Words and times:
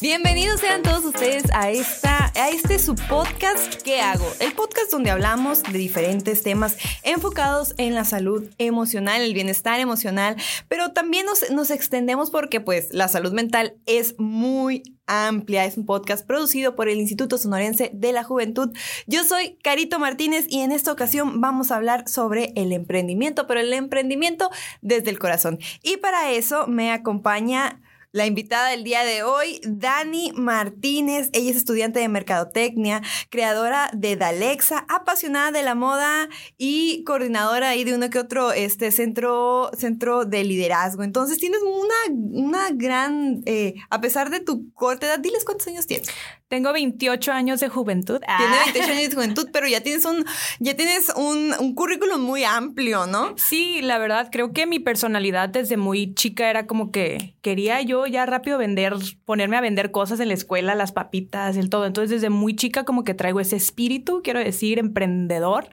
Bienvenidos 0.00 0.60
sean 0.60 0.82
todos 0.82 1.04
ustedes 1.04 1.44
a 1.52 1.70
esta 1.70 2.32
a 2.34 2.48
este 2.48 2.78
su 2.78 2.94
podcast 2.94 3.82
¿Qué 3.82 4.00
hago? 4.00 4.26
El 4.40 4.52
podcast 4.54 4.90
donde 4.90 5.10
hablamos 5.10 5.62
de 5.62 5.76
diferentes 5.76 6.42
temas 6.42 6.78
enfocados 7.02 7.74
en 7.76 7.94
la 7.94 8.06
salud 8.06 8.48
emocional, 8.56 9.20
el 9.20 9.34
bienestar 9.34 9.78
emocional, 9.78 10.36
pero 10.68 10.92
también 10.92 11.26
nos, 11.26 11.50
nos 11.50 11.70
extendemos 11.70 12.30
porque 12.30 12.60
pues 12.62 12.94
la 12.94 13.08
salud 13.08 13.32
mental 13.32 13.74
es 13.84 14.14
muy 14.18 14.96
amplia. 15.06 15.66
Es 15.66 15.76
un 15.76 15.84
podcast 15.84 16.26
producido 16.26 16.76
por 16.76 16.88
el 16.88 16.98
Instituto 16.98 17.36
Sonorense 17.36 17.90
de 17.92 18.12
la 18.12 18.24
Juventud. 18.24 18.70
Yo 19.06 19.24
soy 19.24 19.58
Carito 19.62 19.98
Martínez 19.98 20.46
y 20.48 20.60
en 20.60 20.72
esta 20.72 20.92
ocasión 20.92 21.42
vamos 21.42 21.70
a 21.70 21.76
hablar 21.76 22.08
sobre 22.08 22.52
el 22.56 22.72
emprendimiento, 22.72 23.46
pero 23.46 23.60
el 23.60 23.72
emprendimiento 23.74 24.50
desde 24.80 25.10
el 25.10 25.18
corazón. 25.18 25.58
Y 25.82 25.98
para 25.98 26.30
eso 26.30 26.66
me 26.68 26.90
acompaña 26.90 27.82
la 28.12 28.26
invitada 28.26 28.70
del 28.70 28.82
día 28.82 29.04
de 29.04 29.22
hoy, 29.22 29.60
Dani 29.64 30.32
Martínez. 30.34 31.30
Ella 31.32 31.50
es 31.50 31.56
estudiante 31.56 32.00
de 32.00 32.08
Mercadotecnia, 32.08 33.02
creadora 33.28 33.90
de 33.92 34.16
Dalexa, 34.16 34.84
apasionada 34.88 35.52
de 35.52 35.62
la 35.62 35.74
moda 35.74 36.28
y 36.58 37.04
coordinadora 37.04 37.70
ahí 37.70 37.84
de 37.84 37.94
uno 37.94 38.10
que 38.10 38.18
otro 38.18 38.52
este, 38.52 38.90
centro, 38.90 39.70
centro 39.76 40.24
de 40.24 40.44
liderazgo. 40.44 41.02
Entonces 41.02 41.38
tienes 41.38 41.60
una, 41.62 42.16
una 42.32 42.70
gran, 42.72 43.42
eh, 43.46 43.74
a 43.90 44.00
pesar 44.00 44.30
de 44.30 44.40
tu 44.40 44.72
corta 44.72 45.06
edad, 45.06 45.20
diles 45.20 45.44
cuántos 45.44 45.68
años 45.68 45.86
tienes. 45.86 46.08
Tengo 46.48 46.72
28 46.72 47.30
años 47.30 47.60
de 47.60 47.68
juventud. 47.68 48.20
Tienes 48.38 48.74
28 48.74 48.88
ah. 48.88 48.90
años 48.96 49.10
de 49.10 49.14
juventud, 49.14 49.48
pero 49.52 49.68
ya 49.68 49.82
tienes 49.82 50.04
un, 50.04 50.24
ya 50.58 50.74
tienes 50.74 51.12
un, 51.14 51.54
un 51.60 51.76
currículum 51.76 52.20
muy 52.20 52.42
amplio, 52.42 53.06
¿no? 53.06 53.34
Sí, 53.36 53.80
la 53.82 53.98
verdad, 53.98 54.30
creo 54.32 54.52
que 54.52 54.66
mi 54.66 54.80
personalidad 54.80 55.48
desde 55.48 55.76
muy 55.76 56.12
chica 56.14 56.50
era 56.50 56.66
como 56.66 56.90
que 56.90 57.36
quería 57.40 57.80
yo 57.82 57.99
ya 58.06 58.26
rápido 58.26 58.58
vender, 58.58 58.94
ponerme 59.24 59.56
a 59.56 59.60
vender 59.60 59.90
cosas 59.90 60.20
en 60.20 60.28
la 60.28 60.34
escuela, 60.34 60.74
las 60.74 60.92
papitas, 60.92 61.56
el 61.56 61.70
todo. 61.70 61.86
Entonces, 61.86 62.10
desde 62.10 62.30
muy 62.30 62.56
chica 62.56 62.84
como 62.84 63.04
que 63.04 63.14
traigo 63.14 63.40
ese 63.40 63.56
espíritu, 63.56 64.20
quiero 64.22 64.38
decir, 64.40 64.78
emprendedor. 64.78 65.68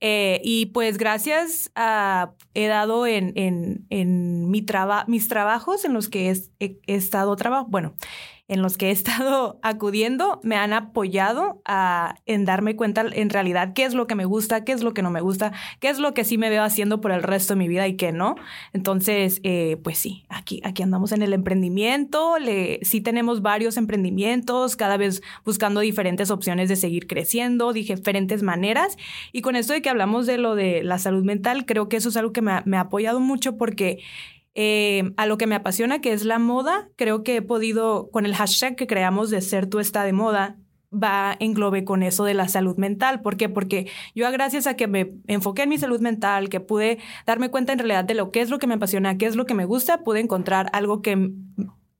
Eh, 0.00 0.40
y 0.44 0.66
pues 0.66 0.98
gracias 0.98 1.70
a, 1.74 2.32
he 2.54 2.66
dado 2.66 3.06
en, 3.06 3.32
en, 3.36 3.86
en 3.90 4.50
mi 4.50 4.62
traba, 4.62 5.04
mis 5.08 5.28
trabajos 5.28 5.84
en 5.84 5.92
los 5.92 6.08
que 6.08 6.30
he, 6.30 6.78
he 6.86 6.94
estado 6.94 7.34
trabajando, 7.36 7.70
bueno, 7.70 7.94
en 8.50 8.62
los 8.62 8.76
que 8.76 8.88
he 8.88 8.90
estado 8.90 9.58
acudiendo 9.62 10.40
me 10.42 10.56
han 10.56 10.72
apoyado 10.72 11.62
a, 11.64 12.16
en 12.26 12.44
darme 12.44 12.74
cuenta 12.74 13.04
en 13.10 13.30
realidad 13.30 13.72
qué 13.74 13.84
es 13.84 13.94
lo 13.94 14.08
que 14.08 14.16
me 14.16 14.24
gusta, 14.24 14.64
qué 14.64 14.72
es 14.72 14.82
lo 14.82 14.92
que 14.92 15.02
no 15.02 15.10
me 15.10 15.20
gusta, 15.20 15.52
qué 15.78 15.88
es 15.88 16.00
lo 16.00 16.12
que 16.14 16.24
sí 16.24 16.36
me 16.36 16.50
veo 16.50 16.64
haciendo 16.64 17.00
por 17.00 17.12
el 17.12 17.22
resto 17.22 17.54
de 17.54 17.58
mi 17.58 17.68
vida 17.68 17.86
y 17.86 17.96
qué 17.96 18.10
no. 18.10 18.34
Entonces, 18.72 19.40
eh, 19.44 19.78
pues 19.84 19.98
sí, 19.98 20.24
aquí, 20.28 20.60
aquí 20.64 20.82
andamos 20.82 21.12
en 21.12 21.22
el 21.22 21.32
emprendimiento, 21.32 22.38
le, 22.38 22.80
sí 22.82 23.00
tenemos 23.00 23.40
varios 23.40 23.76
emprendimientos, 23.76 24.74
cada 24.74 24.96
vez 24.96 25.22
buscando 25.44 25.78
diferentes 25.78 26.32
opciones 26.32 26.68
de 26.68 26.74
seguir 26.74 27.06
creciendo, 27.06 27.72
diferentes 27.72 28.42
maneras. 28.42 28.96
Y 29.30 29.42
con 29.42 29.54
esto 29.54 29.72
de 29.72 29.80
que 29.80 29.90
hablamos 29.90 30.26
de 30.26 30.38
lo 30.38 30.56
de 30.56 30.82
la 30.82 30.98
salud 30.98 31.22
mental, 31.22 31.66
creo 31.66 31.88
que 31.88 31.98
eso 31.98 32.08
es 32.08 32.16
algo 32.16 32.32
que 32.32 32.42
me 32.42 32.76
ha 32.76 32.80
apoyado 32.80 33.20
mucho 33.20 33.56
porque 33.56 34.00
eh, 34.62 35.14
a 35.16 35.24
lo 35.24 35.38
que 35.38 35.46
me 35.46 35.54
apasiona, 35.54 36.02
que 36.02 36.12
es 36.12 36.26
la 36.26 36.38
moda. 36.38 36.90
Creo 36.96 37.22
que 37.22 37.36
he 37.36 37.42
podido, 37.42 38.10
con 38.10 38.26
el 38.26 38.34
hashtag 38.34 38.76
que 38.76 38.86
creamos 38.86 39.30
de 39.30 39.40
ser 39.40 39.66
tú 39.66 39.78
está 39.78 40.04
de 40.04 40.12
moda, 40.12 40.58
va 40.92 41.34
englobe 41.40 41.84
con 41.86 42.02
eso 42.02 42.24
de 42.24 42.34
la 42.34 42.46
salud 42.46 42.76
mental. 42.76 43.22
¿Por 43.22 43.38
qué? 43.38 43.48
Porque 43.48 43.88
yo 44.14 44.30
gracias 44.30 44.66
a 44.66 44.76
que 44.76 44.86
me 44.86 45.14
enfoqué 45.28 45.62
en 45.62 45.70
mi 45.70 45.78
salud 45.78 46.00
mental, 46.00 46.50
que 46.50 46.60
pude 46.60 46.98
darme 47.26 47.50
cuenta 47.50 47.72
en 47.72 47.78
realidad 47.78 48.04
de 48.04 48.12
lo 48.12 48.30
que 48.32 48.42
es 48.42 48.50
lo 48.50 48.58
que 48.58 48.66
me 48.66 48.74
apasiona, 48.74 49.16
qué 49.16 49.24
es 49.24 49.34
lo 49.34 49.46
que 49.46 49.54
me 49.54 49.64
gusta, 49.64 50.02
pude 50.04 50.20
encontrar 50.20 50.68
algo 50.74 51.00
que 51.00 51.30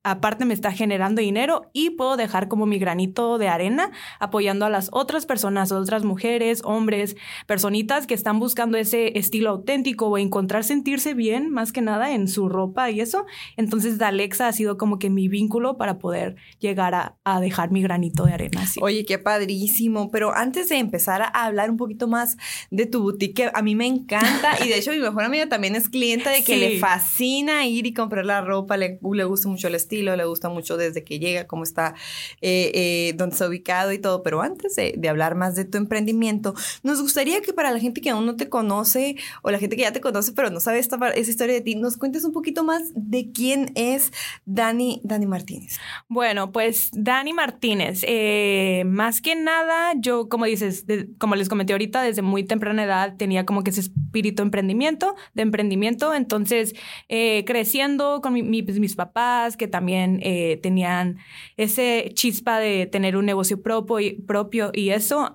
aparte 0.03 0.47
me 0.47 0.55
está 0.55 0.73
generando 0.73 1.21
dinero 1.21 1.71
y 1.73 1.91
puedo 1.91 2.17
dejar 2.17 2.49
como 2.49 2.65
mi 2.65 2.79
granito 2.79 3.37
de 3.37 3.49
arena 3.49 3.91
apoyando 4.19 4.65
a 4.65 4.71
las 4.71 4.89
otras 4.93 5.27
personas, 5.27 5.73
otras 5.73 6.05
mujeres, 6.05 6.63
hombres, 6.65 7.17
personitas 7.47 8.07
que 8.07 8.15
están 8.15 8.41
buscando 8.41 8.79
ese 8.79 9.19
estilo 9.19 9.51
auténtico 9.51 10.07
o 10.07 10.17
encontrar 10.17 10.65
sentirse 10.65 11.13
bien 11.13 11.51
más 11.51 11.73
que 11.73 11.83
nada 11.83 12.15
en 12.15 12.29
su 12.29 12.49
ropa 12.49 12.91
y 12.91 13.01
eso. 13.01 13.27
Entonces 13.57 14.01
Alexa 14.01 14.49
ha 14.49 14.53
sido 14.53 14.79
como 14.79 14.99
que 14.99 15.11
mi 15.11 15.29
vínculo 15.29 15.77
para 15.77 15.99
poder 15.99 16.37
llegar 16.59 16.95
a, 16.95 17.41
dejar 17.41 17.71
mi 17.71 17.83
granito 17.83 18.25
de 18.25 18.33
arena. 18.33 18.63
Oye, 18.81 19.05
qué 19.05 19.19
padrísimo. 19.19 20.11
Pero 20.11 20.35
antes 20.35 20.69
de 20.69 20.79
empezar 20.79 21.23
a 21.23 21.45
hablar 21.45 21.71
un 21.71 21.77
poquito 21.77 22.09
más 22.09 22.37
de 22.71 22.87
tu 22.87 23.03
boutique, 23.03 23.51
a 23.53 23.63
mí 23.63 23.75
me 23.75 23.87
encanta 23.87 24.57
y 24.65 24.69
de 24.69 24.79
hecho 24.79 24.93
mi 24.93 24.99
mejor 24.99 25.25
amiga 25.25 25.49
también 25.49 25.77
es 25.77 25.89
clienta 25.89 26.31
de 26.31 26.43
que 26.43 26.57
le 26.57 26.79
fascina 26.79 27.67
ir 27.67 27.87
y 27.87 27.93
comprar 27.93 28.25
la 28.25 28.41
ropa, 28.41 28.77
le, 28.77 28.99
le 29.13 29.25
gusta 29.25 29.49
mucho 29.49 29.69
el 29.69 29.75
estilo 29.75 29.90
estilo, 29.91 30.15
le 30.15 30.25
gusta 30.25 30.49
mucho 30.49 30.77
desde 30.77 31.03
que 31.03 31.19
llega, 31.19 31.49
cómo 31.49 31.65
está, 31.65 31.95
eh, 32.41 32.71
eh, 32.75 33.13
dónde 33.17 33.35
está 33.35 33.49
ubicado 33.49 33.93
y 33.93 33.99
todo. 33.99 34.23
Pero 34.23 34.41
antes 34.41 34.77
de, 34.77 35.09
hablar 35.11 35.35
más 35.35 35.57
de 35.57 35.65
tu 35.65 35.77
emprendimiento, 35.77 36.55
nos 36.85 37.03
gustaría 37.03 37.43
que 37.43 37.53
para 37.53 37.73
la 37.73 37.81
gente 37.81 38.01
que 38.01 38.11
aún 38.11 38.25
no 38.25 38.37
te 38.37 38.49
conoce 38.49 39.17
o 39.43 39.51
la 39.51 39.59
gente 39.59 39.75
que 39.75 39.83
ya 39.83 39.93
te 39.93 40.01
conoce 40.01 40.33
pero 40.33 40.51
no 40.51 40.61
sabe 40.61 40.79
esta, 40.79 40.97
esa 41.11 41.31
historia 41.31 41.55
de 41.57 41.61
ti, 41.63 41.75
nos 41.75 41.97
cuentes 41.97 42.25
un 42.25 42.33
poquito 42.33 42.63
más 42.63 42.93
de 42.95 43.33
quién 43.33 43.73
es 43.75 44.13
Dani, 44.45 45.01
Dani 45.03 45.27
Martínez. 45.27 45.79
Bueno, 46.09 46.53
pues 46.53 46.91
Dani 46.93 47.33
Martínez, 47.33 48.03
eh, 48.07 48.85
más 48.87 49.21
que 49.21 49.35
nada, 49.35 49.95
yo, 49.97 50.29
como 50.29 50.45
dices, 50.45 50.85
como 51.19 51.35
les 51.35 51.49
comenté 51.49 51.73
ahorita, 51.73 52.03
desde 52.03 52.23
muy 52.23 52.45
temprana 52.45 52.85
edad 52.85 53.17
tenía 53.17 53.45
como 53.45 53.65
que 53.65 53.71
ese 53.71 53.81
espíritu 53.81 54.43
de 54.43 54.47
emprendimiento, 54.47 55.17
de 55.35 55.43
emprendimiento, 55.43 56.15
entonces 56.15 56.75
creciendo 57.09 58.21
con 58.21 58.35
pues, 58.35 58.79
mis 58.79 58.95
papás, 58.95 59.57
que 59.57 59.67
también 59.67 59.80
también 59.81 60.21
eh, 60.23 60.59
tenían 60.63 61.21
ese 61.57 62.11
chispa 62.13 62.59
de 62.59 62.85
tener 62.85 63.17
un 63.17 63.25
negocio 63.25 63.63
propio 63.63 63.99
y, 63.99 64.13
propio 64.13 64.71
y 64.75 64.91
eso, 64.91 65.33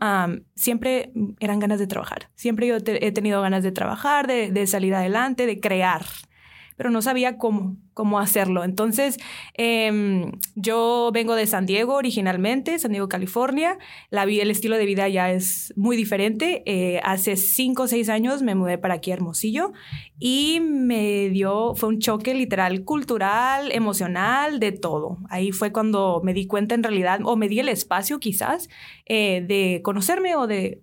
siempre 0.53 1.11
eran 1.39 1.57
ganas 1.57 1.79
de 1.79 1.87
trabajar. 1.87 2.29
Siempre 2.35 2.67
yo 2.67 2.75
he 2.77 3.11
tenido 3.11 3.41
ganas 3.41 3.63
de 3.63 3.71
trabajar, 3.71 4.27
de, 4.27 4.51
de 4.51 4.67
salir 4.67 4.93
adelante, 4.93 5.47
de 5.47 5.59
crear 5.59 6.05
pero 6.75 6.89
no 6.89 7.01
sabía 7.01 7.37
cómo, 7.37 7.77
cómo 7.93 8.19
hacerlo. 8.19 8.63
Entonces, 8.63 9.17
em, 9.53 10.31
yo 10.55 11.11
vengo 11.13 11.35
de 11.35 11.47
San 11.47 11.65
Diego 11.65 11.95
originalmente, 11.95 12.77
San 12.79 12.91
Diego, 12.91 13.07
California. 13.07 13.77
La 14.09 14.25
el 14.25 14.51
estilo 14.51 14.75
de 14.77 14.85
vida 14.85 15.07
ya 15.07 15.31
es 15.31 15.73
muy 15.77 15.95
diferente. 15.95 16.63
Eh, 16.65 16.99
hace 17.03 17.37
cinco 17.37 17.83
o 17.83 17.87
seis 17.87 18.09
años 18.09 18.41
me 18.41 18.55
mudé 18.55 18.77
para 18.77 18.95
aquí 18.95 19.11
Hermosillo 19.11 19.71
y 20.19 20.59
me 20.61 21.29
dio, 21.29 21.75
fue 21.75 21.89
un 21.89 21.99
choque 21.99 22.33
literal 22.33 22.83
cultural, 22.83 23.71
emocional, 23.71 24.59
de 24.59 24.71
todo. 24.71 25.19
Ahí 25.29 25.51
fue 25.51 25.71
cuando 25.71 26.21
me 26.23 26.33
di 26.33 26.47
cuenta 26.47 26.75
en 26.75 26.83
realidad, 26.83 27.19
o 27.23 27.35
me 27.37 27.47
di 27.47 27.59
el 27.59 27.69
espacio 27.69 28.19
quizás, 28.19 28.67
eh, 29.05 29.45
de 29.47 29.81
conocerme 29.83 30.35
o 30.35 30.47
de 30.47 30.81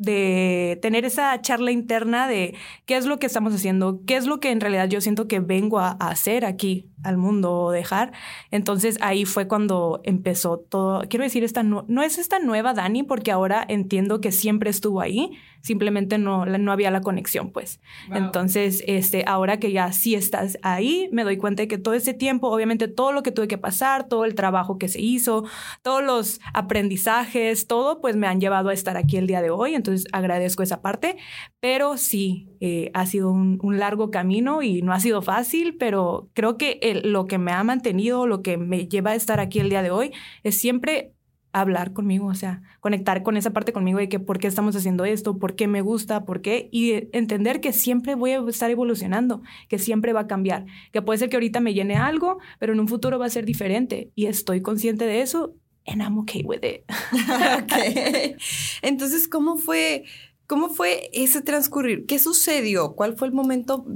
de 0.00 0.78
tener 0.80 1.04
esa 1.04 1.38
charla 1.42 1.72
interna 1.72 2.26
de 2.26 2.54
qué 2.86 2.96
es 2.96 3.04
lo 3.04 3.18
que 3.18 3.26
estamos 3.26 3.54
haciendo, 3.54 4.00
qué 4.06 4.16
es 4.16 4.26
lo 4.26 4.40
que 4.40 4.50
en 4.50 4.58
realidad 4.58 4.88
yo 4.88 5.02
siento 5.02 5.28
que 5.28 5.40
vengo 5.40 5.78
a, 5.78 5.90
hacer 5.90 6.46
aquí 6.46 6.88
al 7.02 7.18
mundo 7.18 7.52
o 7.52 7.70
dejar. 7.70 8.12
Entonces 8.50 8.96
ahí 9.02 9.26
fue 9.26 9.46
cuando 9.46 10.00
empezó 10.04 10.56
todo. 10.58 11.02
Quiero 11.08 11.24
decir, 11.24 11.44
esta 11.44 11.62
no, 11.62 11.84
no 11.86 12.02
es 12.02 12.16
esta 12.16 12.38
nueva 12.38 12.72
Dani 12.72 13.02
porque 13.02 13.30
ahora 13.30 13.62
entiendo 13.68 14.22
que 14.22 14.32
siempre 14.32 14.70
estuvo 14.70 15.02
ahí, 15.02 15.32
simplemente 15.60 16.16
no, 16.16 16.46
no 16.46 16.72
había 16.72 16.90
la 16.90 17.02
conexión, 17.02 17.50
pues. 17.50 17.80
Entonces, 18.14 18.82
este, 18.86 19.24
ahora 19.26 19.58
que 19.58 19.72
ya 19.72 19.92
sí 19.92 20.14
estás 20.14 20.58
ahí, 20.62 21.10
me 21.12 21.24
doy 21.24 21.36
cuenta 21.36 21.62
de 21.62 21.68
que 21.68 21.76
todo 21.76 21.92
ese 21.92 22.14
tiempo, 22.14 22.48
obviamente 22.48 22.88
todo 22.88 23.12
lo 23.12 23.22
que 23.22 23.32
tuve 23.32 23.48
que 23.48 23.58
pasar, 23.58 24.08
todo 24.08 24.24
el 24.24 24.34
trabajo 24.34 24.78
que 24.78 24.88
se 24.88 25.02
hizo, 25.02 25.44
todos 25.82 26.02
los 26.02 26.40
aprendizajes, 26.54 27.66
todo, 27.66 28.00
pues 28.00 28.16
me 28.16 28.26
han 28.26 28.40
llevado 28.40 28.70
a 28.70 28.72
estar 28.72 28.96
aquí 28.96 29.18
el 29.18 29.26
día 29.26 29.42
de 29.42 29.50
hoy. 29.50 29.74
Entonces, 29.74 29.89
agradezco 30.12 30.62
esa 30.62 30.82
parte, 30.82 31.16
pero 31.60 31.96
sí, 31.96 32.48
eh, 32.60 32.90
ha 32.94 33.06
sido 33.06 33.30
un, 33.30 33.58
un, 33.62 33.78
largo 33.78 34.10
camino 34.10 34.62
y 34.62 34.82
no 34.82 34.92
ha 34.92 35.00
sido 35.00 35.22
fácil, 35.22 35.76
pero 35.78 36.28
creo 36.34 36.56
que 36.56 37.00
lo 37.04 37.26
que 37.26 37.38
me 37.38 37.52
ha 37.52 37.64
mantenido, 37.64 38.26
lo 38.26 38.42
que 38.42 38.56
me 38.56 38.86
lleva 38.86 39.10
a 39.10 39.14
estar 39.14 39.40
aquí 39.40 39.60
el 39.60 39.70
día 39.70 39.82
de 39.82 39.90
hoy, 39.90 40.12
es 40.42 40.58
siempre 40.58 41.14
hablar 41.52 41.92
conmigo, 41.92 42.26
o 42.26 42.34
sea, 42.34 42.62
conectar 42.80 43.22
con 43.22 43.36
esa 43.36 43.50
parte 43.50 43.72
conmigo 43.72 43.98
de 43.98 44.08
que 44.08 44.20
por 44.20 44.38
qué 44.38 44.46
estamos 44.46 44.76
haciendo 44.76 45.04
esto, 45.04 45.38
por 45.38 45.56
qué 45.56 45.66
me 45.66 45.80
gusta, 45.80 46.24
por 46.24 46.42
qué, 46.42 46.68
y 46.70 47.08
entender 47.12 47.60
que 47.60 47.72
siempre 47.72 48.14
voy 48.14 48.32
a 48.32 48.40
estar 48.48 48.70
evolucionando, 48.70 49.42
que 49.68 49.78
siempre 49.78 50.12
va 50.12 50.20
a 50.20 50.26
cambiar, 50.26 50.66
que 50.92 51.02
puede 51.02 51.18
ser 51.18 51.28
que 51.28 51.36
ahorita 51.36 51.60
me 51.60 51.74
llene 51.74 51.96
algo, 51.96 52.38
pero 52.58 52.72
en 52.72 52.80
un 52.80 52.88
futuro 52.88 53.18
va 53.18 53.26
a 53.26 53.30
ser 53.30 53.44
diferente, 53.44 54.10
y 54.14 54.26
estoy 54.26 54.62
consciente 54.62 55.04
de 55.04 55.22
eso, 55.22 55.54
and 55.86 56.02
I'm 56.02 56.18
okay 56.20 56.42
with 56.44 56.64
it. 56.64 56.84
okay. 57.62 58.36
Entonces, 58.82 59.28
¿cómo 59.28 59.56
fue, 59.56 60.04
cómo 60.46 60.68
fue 60.70 61.10
ese 61.12 61.42
transcurrir? 61.42 62.06
¿Qué 62.06 62.18
sucedió? 62.18 62.94
¿Cuál 62.94 63.16
fue 63.16 63.28
el 63.28 63.34
momento 63.34 63.86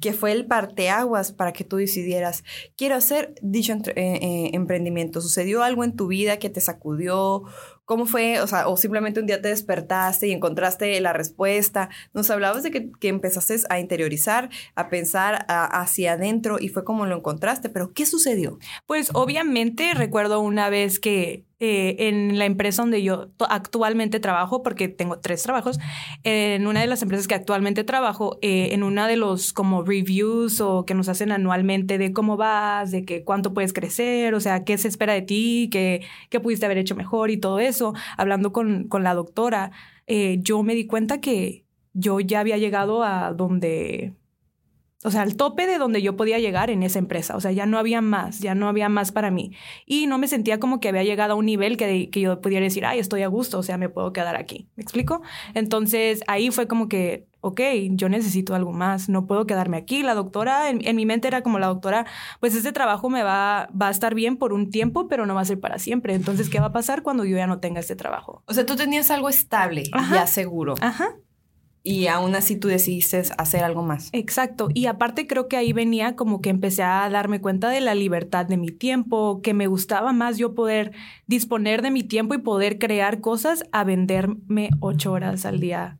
que 0.00 0.12
fue 0.12 0.32
el 0.32 0.46
parteaguas 0.46 1.32
para 1.32 1.52
que 1.52 1.64
tú 1.64 1.76
decidieras, 1.76 2.44
quiero 2.76 2.94
hacer 2.94 3.34
dicho 3.42 3.72
eh, 3.72 3.92
eh, 3.96 4.50
emprendimiento? 4.52 5.20
¿Sucedió 5.20 5.62
algo 5.62 5.84
en 5.84 5.96
tu 5.96 6.06
vida 6.06 6.38
que 6.38 6.50
te 6.50 6.60
sacudió? 6.60 7.44
¿Cómo 7.88 8.04
fue? 8.04 8.42
O 8.42 8.46
sea, 8.46 8.68
o 8.68 8.76
simplemente 8.76 9.18
un 9.18 9.26
día 9.26 9.40
te 9.40 9.48
despertaste 9.48 10.28
y 10.28 10.32
encontraste 10.32 11.00
la 11.00 11.14
respuesta. 11.14 11.88
Nos 12.12 12.28
hablabas 12.28 12.62
de 12.62 12.70
que, 12.70 12.90
que 13.00 13.08
empezaste 13.08 13.56
a 13.70 13.80
interiorizar, 13.80 14.50
a 14.74 14.90
pensar 14.90 15.46
hacia 15.48 16.12
adentro 16.12 16.58
y 16.60 16.68
fue 16.68 16.84
como 16.84 17.06
lo 17.06 17.16
encontraste, 17.16 17.70
pero 17.70 17.94
¿qué 17.94 18.04
sucedió? 18.04 18.58
Pues 18.84 19.08
obviamente 19.14 19.94
recuerdo 19.94 20.40
una 20.40 20.68
vez 20.68 21.00
que 21.00 21.46
eh, 21.60 22.06
en 22.06 22.38
la 22.38 22.44
empresa 22.44 22.82
donde 22.82 23.02
yo 23.02 23.30
actualmente 23.48 24.20
trabajo, 24.20 24.62
porque 24.62 24.86
tengo 24.86 25.18
tres 25.18 25.42
trabajos, 25.42 25.80
en 26.22 26.68
una 26.68 26.82
de 26.82 26.86
las 26.86 27.02
empresas 27.02 27.26
que 27.26 27.34
actualmente 27.34 27.82
trabajo, 27.82 28.38
eh, 28.42 28.68
en 28.72 28.84
una 28.84 29.08
de 29.08 29.16
los 29.16 29.52
como 29.52 29.82
reviews 29.82 30.60
o 30.60 30.84
que 30.86 30.94
nos 30.94 31.08
hacen 31.08 31.32
anualmente 31.32 31.98
de 31.98 32.12
cómo 32.12 32.36
vas, 32.36 32.92
de 32.92 33.04
que 33.04 33.24
cuánto 33.24 33.54
puedes 33.54 33.72
crecer, 33.72 34.34
o 34.34 34.40
sea, 34.40 34.62
qué 34.62 34.78
se 34.78 34.86
espera 34.86 35.14
de 35.14 35.22
ti, 35.22 35.68
qué, 35.72 36.02
qué 36.28 36.38
pudiste 36.38 36.64
haber 36.64 36.78
hecho 36.78 36.94
mejor 36.94 37.32
y 37.32 37.38
todo 37.38 37.58
eso 37.58 37.77
hablando 38.16 38.52
con, 38.52 38.88
la 38.90 39.14
doctora, 39.14 39.70
eh, 40.06 40.38
yo 40.40 40.62
me 40.62 40.74
di 40.74 40.86
cuenta 40.86 41.20
que 41.20 41.64
yo 41.92 42.20
ya 42.20 42.40
había 42.40 42.58
llegado 42.58 43.02
a 43.02 43.32
donde, 43.32 44.14
o 45.04 45.10
sea, 45.10 45.22
al 45.22 45.36
tope 45.36 45.66
de 45.66 45.78
donde 45.78 46.02
yo 46.02 46.16
podía 46.16 46.38
llegar 46.38 46.70
en 46.70 46.82
esa 46.82 46.98
empresa. 46.98 47.36
O 47.36 47.40
sea, 47.40 47.52
ya 47.52 47.66
no 47.66 47.78
había 47.78 48.00
más, 48.00 48.40
ya 48.40 48.54
no 48.54 48.68
había 48.68 48.88
más 48.88 49.12
para 49.12 49.30
mí. 49.30 49.52
Y 49.86 50.06
no 50.06 50.18
me 50.18 50.28
sentía 50.28 50.58
como 50.58 50.80
que 50.80 50.88
había 50.88 51.04
llegado 51.04 51.34
a 51.34 51.36
un 51.36 51.46
nivel 51.46 51.76
que, 51.76 52.10
que 52.10 52.20
yo 52.20 52.40
pudiera 52.40 52.64
decir, 52.64 52.84
ay, 52.84 52.98
estoy 52.98 53.22
a 53.22 53.28
gusto, 53.28 53.58
o 53.58 53.62
sea, 53.62 53.78
me 53.78 53.88
puedo 53.88 54.12
quedar 54.12 54.36
aquí. 54.36 54.68
¿Me 54.76 54.82
explico? 54.82 55.22
Entonces 55.54 56.22
ahí 56.26 56.50
fue 56.50 56.66
como 56.66 56.88
que 56.88 57.27
ok, 57.40 57.60
yo 57.90 58.08
necesito 58.08 58.54
algo 58.54 58.72
más, 58.72 59.08
no 59.08 59.26
puedo 59.26 59.46
quedarme 59.46 59.76
aquí. 59.76 60.02
La 60.02 60.14
doctora, 60.14 60.70
en, 60.70 60.96
mi 60.96 61.06
mente 61.06 61.28
era 61.28 61.42
como 61.42 61.58
la 61.58 61.68
doctora, 61.68 62.06
pues 62.40 62.54
este 62.54 62.72
trabajo 62.72 63.08
me 63.10 63.22
va, 63.22 63.68
va 63.80 63.88
a 63.88 63.90
estar 63.90 64.14
bien 64.14 64.36
por 64.36 64.52
un 64.52 64.70
tiempo, 64.70 65.08
pero 65.08 65.26
no 65.26 65.34
va 65.34 65.42
a 65.42 65.44
ser 65.44 65.60
para 65.60 65.78
siempre. 65.78 66.14
Entonces, 66.14 66.48
¿qué 66.48 66.60
va 66.60 66.66
a 66.66 66.72
pasar 66.72 67.02
cuando 67.02 67.24
yo 67.24 67.36
ya 67.36 67.46
no 67.46 67.60
tenga 67.60 67.80
este 67.80 67.96
trabajo? 67.96 68.42
O 68.46 68.54
sea, 68.54 68.66
tú 68.66 68.76
tenías 68.76 69.10
algo 69.10 69.28
estable, 69.28 69.84
ya 70.12 70.26
seguro. 70.26 70.74
Ajá 70.80 71.14
y 71.82 72.06
aún 72.08 72.34
así 72.34 72.56
tú 72.56 72.68
decidiste 72.68 73.22
hacer 73.38 73.64
algo 73.64 73.82
más. 73.82 74.10
Exacto. 74.12 74.68
Y 74.74 74.86
aparte 74.86 75.26
creo 75.26 75.48
que 75.48 75.56
ahí 75.56 75.72
venía 75.72 76.16
como 76.16 76.40
que 76.40 76.50
empecé 76.50 76.82
a 76.82 77.08
darme 77.08 77.40
cuenta 77.40 77.70
de 77.70 77.80
la 77.80 77.94
libertad 77.94 78.46
de 78.46 78.56
mi 78.56 78.68
tiempo, 78.68 79.40
que 79.42 79.54
me 79.54 79.66
gustaba 79.66 80.12
más 80.12 80.38
yo 80.38 80.54
poder 80.54 80.92
disponer 81.26 81.82
de 81.82 81.90
mi 81.90 82.02
tiempo 82.02 82.34
y 82.34 82.38
poder 82.38 82.78
crear 82.78 83.20
cosas 83.20 83.64
a 83.72 83.84
venderme 83.84 84.70
ocho 84.80 85.12
horas 85.12 85.46
al 85.46 85.60
día 85.60 85.98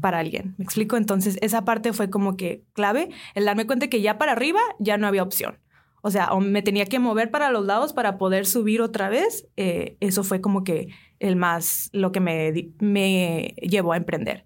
para 0.00 0.20
alguien. 0.20 0.54
¿Me 0.58 0.64
explico? 0.64 0.96
Entonces 0.96 1.38
esa 1.42 1.64
parte 1.64 1.92
fue 1.92 2.08
como 2.08 2.36
que 2.36 2.62
clave, 2.72 3.10
el 3.34 3.44
darme 3.44 3.66
cuenta 3.66 3.88
que 3.88 4.00
ya 4.00 4.18
para 4.18 4.32
arriba 4.32 4.60
ya 4.78 4.96
no 4.96 5.06
había 5.06 5.22
opción. 5.22 5.58
O 6.02 6.10
sea, 6.10 6.32
o 6.32 6.40
me 6.40 6.62
tenía 6.62 6.86
que 6.86 7.00
mover 7.00 7.32
para 7.32 7.50
los 7.50 7.66
lados 7.66 7.92
para 7.92 8.16
poder 8.16 8.46
subir 8.46 8.80
otra 8.80 9.08
vez. 9.08 9.48
Eh, 9.56 9.96
eso 9.98 10.22
fue 10.22 10.40
como 10.40 10.62
que 10.62 10.88
el 11.18 11.34
más, 11.34 11.88
lo 11.92 12.12
que 12.12 12.20
me, 12.20 12.70
me 12.78 13.56
llevó 13.60 13.92
a 13.92 13.96
emprender 13.96 14.44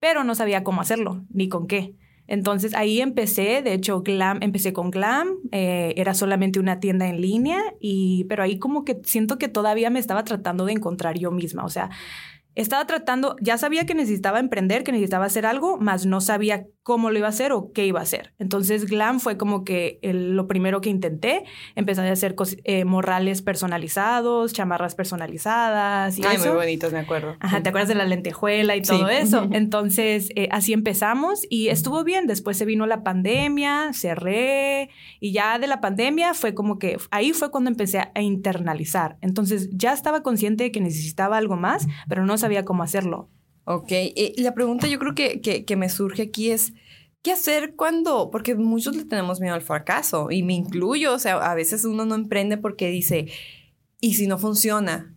pero 0.00 0.24
no 0.24 0.34
sabía 0.34 0.64
cómo 0.64 0.80
hacerlo 0.80 1.24
ni 1.30 1.48
con 1.48 1.66
qué. 1.66 1.94
Entonces 2.28 2.74
ahí 2.74 3.00
empecé, 3.00 3.62
de 3.62 3.72
hecho, 3.72 4.02
Glam, 4.02 4.38
empecé 4.42 4.74
con 4.74 4.90
Glam, 4.90 5.28
eh, 5.50 5.94
era 5.96 6.12
solamente 6.12 6.60
una 6.60 6.78
tienda 6.78 7.08
en 7.08 7.22
línea, 7.22 7.58
y, 7.80 8.24
pero 8.24 8.42
ahí 8.42 8.58
como 8.58 8.84
que 8.84 9.00
siento 9.02 9.38
que 9.38 9.48
todavía 9.48 9.88
me 9.88 9.98
estaba 9.98 10.24
tratando 10.24 10.66
de 10.66 10.72
encontrar 10.72 11.18
yo 11.18 11.30
misma, 11.30 11.64
o 11.64 11.70
sea, 11.70 11.88
estaba 12.54 12.86
tratando, 12.86 13.36
ya 13.40 13.56
sabía 13.56 13.86
que 13.86 13.94
necesitaba 13.94 14.40
emprender, 14.40 14.84
que 14.84 14.92
necesitaba 14.92 15.24
hacer 15.24 15.46
algo, 15.46 15.78
más 15.78 16.04
no 16.04 16.20
sabía 16.20 16.66
cómo 16.88 17.10
lo 17.10 17.18
iba 17.18 17.26
a 17.26 17.30
hacer 17.30 17.52
o 17.52 17.70
qué 17.74 17.84
iba 17.84 18.00
a 18.00 18.02
hacer. 18.02 18.32
Entonces 18.38 18.86
Glam 18.86 19.20
fue 19.20 19.36
como 19.36 19.62
que 19.62 19.98
lo 20.02 20.48
primero 20.48 20.80
que 20.80 20.88
intenté. 20.88 21.44
Empecé 21.74 22.00
a 22.00 22.10
hacer 22.10 22.34
eh, 22.64 22.86
morrales 22.86 23.42
personalizados, 23.42 24.54
chamarras 24.54 24.94
personalizadas. 24.94 26.18
Y 26.18 26.24
Ay, 26.24 26.38
muy 26.38 26.48
bonitos, 26.48 26.90
me 26.90 27.00
acuerdo. 27.00 27.36
Ajá, 27.40 27.62
¿te 27.62 27.68
acuerdas 27.68 27.90
de 27.90 27.94
la 27.94 28.06
lentejuela 28.06 28.74
y 28.74 28.80
todo 28.80 29.10
eso? 29.10 29.46
Entonces 29.52 30.30
eh, 30.34 30.48
así 30.50 30.72
empezamos 30.72 31.42
y 31.50 31.68
estuvo 31.68 32.04
bien. 32.04 32.26
Después 32.26 32.56
se 32.56 32.64
vino 32.64 32.86
la 32.86 33.02
pandemia, 33.02 33.92
cerré 33.92 34.88
y 35.20 35.32
ya 35.32 35.58
de 35.58 35.66
la 35.66 35.82
pandemia 35.82 36.32
fue 36.32 36.54
como 36.54 36.78
que 36.78 36.96
ahí 37.10 37.34
fue 37.34 37.50
cuando 37.50 37.68
empecé 37.68 37.98
a 37.98 38.22
internalizar. 38.22 39.18
Entonces 39.20 39.68
ya 39.72 39.92
estaba 39.92 40.22
consciente 40.22 40.64
de 40.64 40.72
que 40.72 40.80
necesitaba 40.80 41.36
algo 41.36 41.56
más, 41.56 41.86
pero 42.08 42.24
no 42.24 42.38
sabía 42.38 42.64
cómo 42.64 42.82
hacerlo. 42.82 43.28
Ok, 43.70 43.92
y 43.92 44.40
la 44.40 44.54
pregunta 44.54 44.88
yo 44.88 44.98
creo 44.98 45.14
que, 45.14 45.42
que, 45.42 45.76
me 45.76 45.90
surge 45.90 46.22
aquí 46.22 46.50
es, 46.50 46.72
¿qué 47.20 47.32
hacer 47.32 47.76
cuando? 47.76 48.30
Porque 48.30 48.54
muchos 48.54 48.96
le 48.96 49.04
tenemos 49.04 49.40
miedo 49.40 49.54
al 49.54 49.60
fracaso 49.60 50.30
y 50.30 50.42
me 50.42 50.54
incluyo, 50.54 51.12
o 51.12 51.18
sea, 51.18 51.36
a 51.36 51.54
veces 51.54 51.84
uno 51.84 52.06
no 52.06 52.14
emprende 52.14 52.56
porque 52.56 52.88
dice, 52.88 53.26
¿y 54.00 54.14
si 54.14 54.26
no 54.26 54.38
funciona? 54.38 55.14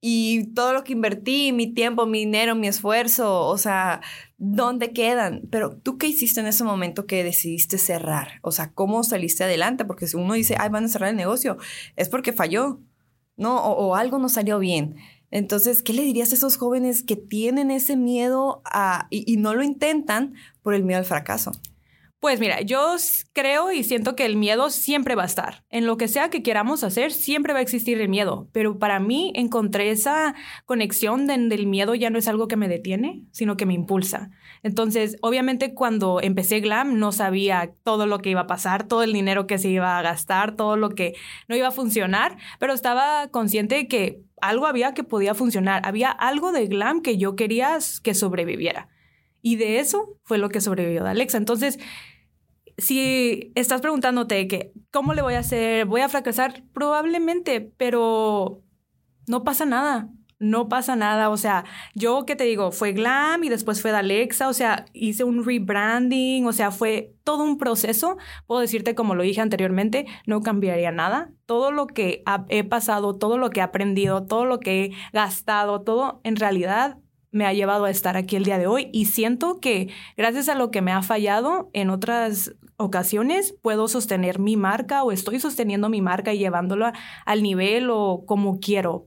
Y 0.00 0.46
todo 0.54 0.72
lo 0.72 0.82
que 0.82 0.94
invertí, 0.94 1.52
mi 1.52 1.74
tiempo, 1.74 2.06
mi 2.06 2.20
dinero, 2.20 2.54
mi 2.54 2.68
esfuerzo, 2.68 3.44
o 3.46 3.58
sea, 3.58 4.00
¿dónde 4.38 4.94
quedan? 4.94 5.42
Pero 5.50 5.76
tú 5.76 5.98
qué 5.98 6.06
hiciste 6.06 6.40
en 6.40 6.46
ese 6.46 6.64
momento 6.64 7.06
que 7.06 7.22
decidiste 7.22 7.76
cerrar? 7.76 8.40
O 8.40 8.50
sea, 8.50 8.72
¿cómo 8.72 9.04
saliste 9.04 9.44
adelante? 9.44 9.84
Porque 9.84 10.06
si 10.06 10.16
uno 10.16 10.32
dice, 10.32 10.56
ay, 10.58 10.70
van 10.70 10.86
a 10.86 10.88
cerrar 10.88 11.10
el 11.10 11.16
negocio, 11.16 11.58
es 11.96 12.08
porque 12.08 12.32
falló, 12.32 12.80
¿no? 13.36 13.62
o 13.62 13.94
algo 13.94 14.18
no 14.18 14.30
salió 14.30 14.58
bien. 14.58 14.96
Entonces, 15.30 15.82
¿qué 15.82 15.92
le 15.92 16.02
dirías 16.02 16.32
a 16.32 16.34
esos 16.34 16.56
jóvenes 16.56 17.02
que 17.02 17.16
tienen 17.16 17.70
ese 17.70 17.96
miedo 17.96 18.62
y, 19.10 19.36
no 19.36 19.54
lo 19.54 19.62
intentan 19.62 20.34
por 20.62 20.74
el 20.74 20.84
miedo 20.84 20.98
al 20.98 21.04
fracaso? 21.04 21.52
Pues 22.20 22.38
mira, 22.38 22.60
yo 22.60 22.96
creo 23.32 23.72
y 23.72 23.82
siento 23.82 24.14
que 24.14 24.26
el 24.26 24.36
miedo 24.36 24.68
siempre 24.68 25.14
va 25.14 25.22
a 25.22 25.26
estar. 25.26 25.64
En 25.70 25.86
lo 25.86 25.96
que 25.96 26.06
sea 26.06 26.28
que 26.28 26.42
queramos 26.42 26.84
hacer, 26.84 27.12
siempre 27.12 27.54
va 27.54 27.60
a 27.60 27.62
existir 27.62 27.98
el 27.98 28.10
miedo. 28.10 28.50
Pero 28.52 28.78
para 28.78 29.00
mí 29.00 29.32
encontré 29.34 29.90
esa 29.90 30.34
conexión 30.66 31.26
donde 31.26 31.54
el 31.54 31.66
miedo 31.66 31.94
ya 31.94 32.10
no 32.10 32.18
es 32.18 32.28
algo 32.28 32.46
que 32.46 32.56
me 32.56 32.68
detiene, 32.68 33.24
sino 33.30 33.56
que 33.56 33.64
me 33.64 33.72
impulsa. 33.72 34.30
Entonces, 34.62 35.16
obviamente 35.22 35.72
cuando 35.72 36.20
empecé 36.20 36.60
Glam 36.60 36.98
no 36.98 37.10
sabía 37.10 37.72
todo 37.84 38.06
lo 38.06 38.18
que 38.18 38.28
iba 38.28 38.42
a 38.42 38.46
pasar, 38.46 38.86
todo 38.86 39.02
el 39.02 39.14
dinero 39.14 39.46
que 39.46 39.56
se 39.56 39.70
iba 39.70 39.98
a 39.98 40.02
gastar, 40.02 40.56
todo 40.56 40.76
lo 40.76 40.90
que 40.90 41.14
no 41.48 41.56
iba 41.56 41.68
a 41.68 41.72
funcionar, 41.72 42.36
pero 42.58 42.74
estaba 42.74 43.28
consciente 43.28 43.76
de 43.76 43.88
que 43.88 44.20
algo 44.42 44.66
había 44.66 44.94
que 44.94 45.04
podía 45.04 45.34
funcionar, 45.34 45.82
había 45.84 46.10
algo 46.10 46.52
de 46.52 46.66
glam 46.66 47.02
que 47.02 47.16
yo 47.18 47.36
quería 47.36 47.78
que 48.02 48.14
sobreviviera. 48.14 48.88
Y 49.42 49.56
de 49.56 49.78
eso 49.78 50.18
fue 50.24 50.38
lo 50.38 50.48
que 50.50 50.60
sobrevivió 50.60 51.04
de 51.04 51.10
Alexa. 51.10 51.38
Entonces, 51.38 51.78
si 52.76 53.52
estás 53.54 53.80
preguntándote 53.80 54.46
que, 54.48 54.72
¿cómo 54.90 55.14
le 55.14 55.22
voy 55.22 55.34
a 55.34 55.40
hacer? 55.40 55.86
¿Voy 55.86 56.00
a 56.02 56.08
fracasar? 56.08 56.62
Probablemente, 56.72 57.60
pero 57.76 58.62
no 59.26 59.44
pasa 59.44 59.64
nada 59.64 60.10
no 60.40 60.68
pasa 60.68 60.96
nada. 60.96 61.30
O 61.30 61.36
sea, 61.36 61.64
yo 61.94 62.26
que 62.26 62.34
te 62.34 62.44
digo, 62.44 62.72
fue 62.72 62.92
Glam 62.92 63.44
y 63.44 63.48
después 63.48 63.80
fue 63.80 63.92
de 63.92 63.98
Alexa, 63.98 64.48
o 64.48 64.52
sea, 64.52 64.86
hice 64.92 65.22
un 65.22 65.44
rebranding, 65.44 66.46
o 66.46 66.52
sea, 66.52 66.72
fue 66.72 67.14
todo 67.22 67.44
un 67.44 67.58
proceso. 67.58 68.16
Puedo 68.46 68.60
decirte, 68.60 68.96
como 68.96 69.14
lo 69.14 69.22
dije 69.22 69.40
anteriormente, 69.40 70.06
no 70.26 70.40
cambiaría 70.40 70.90
nada. 70.90 71.30
Todo 71.46 71.70
lo 71.70 71.86
que 71.86 72.24
he 72.48 72.64
pasado, 72.64 73.16
todo 73.16 73.38
lo 73.38 73.50
que 73.50 73.60
he 73.60 73.62
aprendido, 73.62 74.26
todo 74.26 74.46
lo 74.46 74.58
que 74.58 74.84
he 74.84 74.92
gastado, 75.12 75.82
todo 75.82 76.20
en 76.24 76.36
realidad 76.36 76.98
me 77.30 77.46
ha 77.46 77.52
llevado 77.52 77.84
a 77.84 77.90
estar 77.90 78.16
aquí 78.16 78.36
el 78.36 78.44
día 78.44 78.58
de 78.58 78.66
hoy 78.66 78.88
y 78.92 79.06
siento 79.06 79.60
que 79.60 79.88
gracias 80.16 80.48
a 80.48 80.54
lo 80.54 80.70
que 80.70 80.82
me 80.82 80.92
ha 80.92 81.02
fallado 81.02 81.70
en 81.72 81.90
otras 81.90 82.54
ocasiones 82.76 83.54
puedo 83.62 83.88
sostener 83.88 84.38
mi 84.38 84.56
marca 84.56 85.04
o 85.04 85.12
estoy 85.12 85.38
sosteniendo 85.38 85.88
mi 85.88 86.00
marca 86.00 86.32
y 86.32 86.38
llevándola 86.38 86.92
al 87.26 87.42
nivel 87.42 87.90
o 87.90 88.24
como 88.26 88.58
quiero 88.58 89.06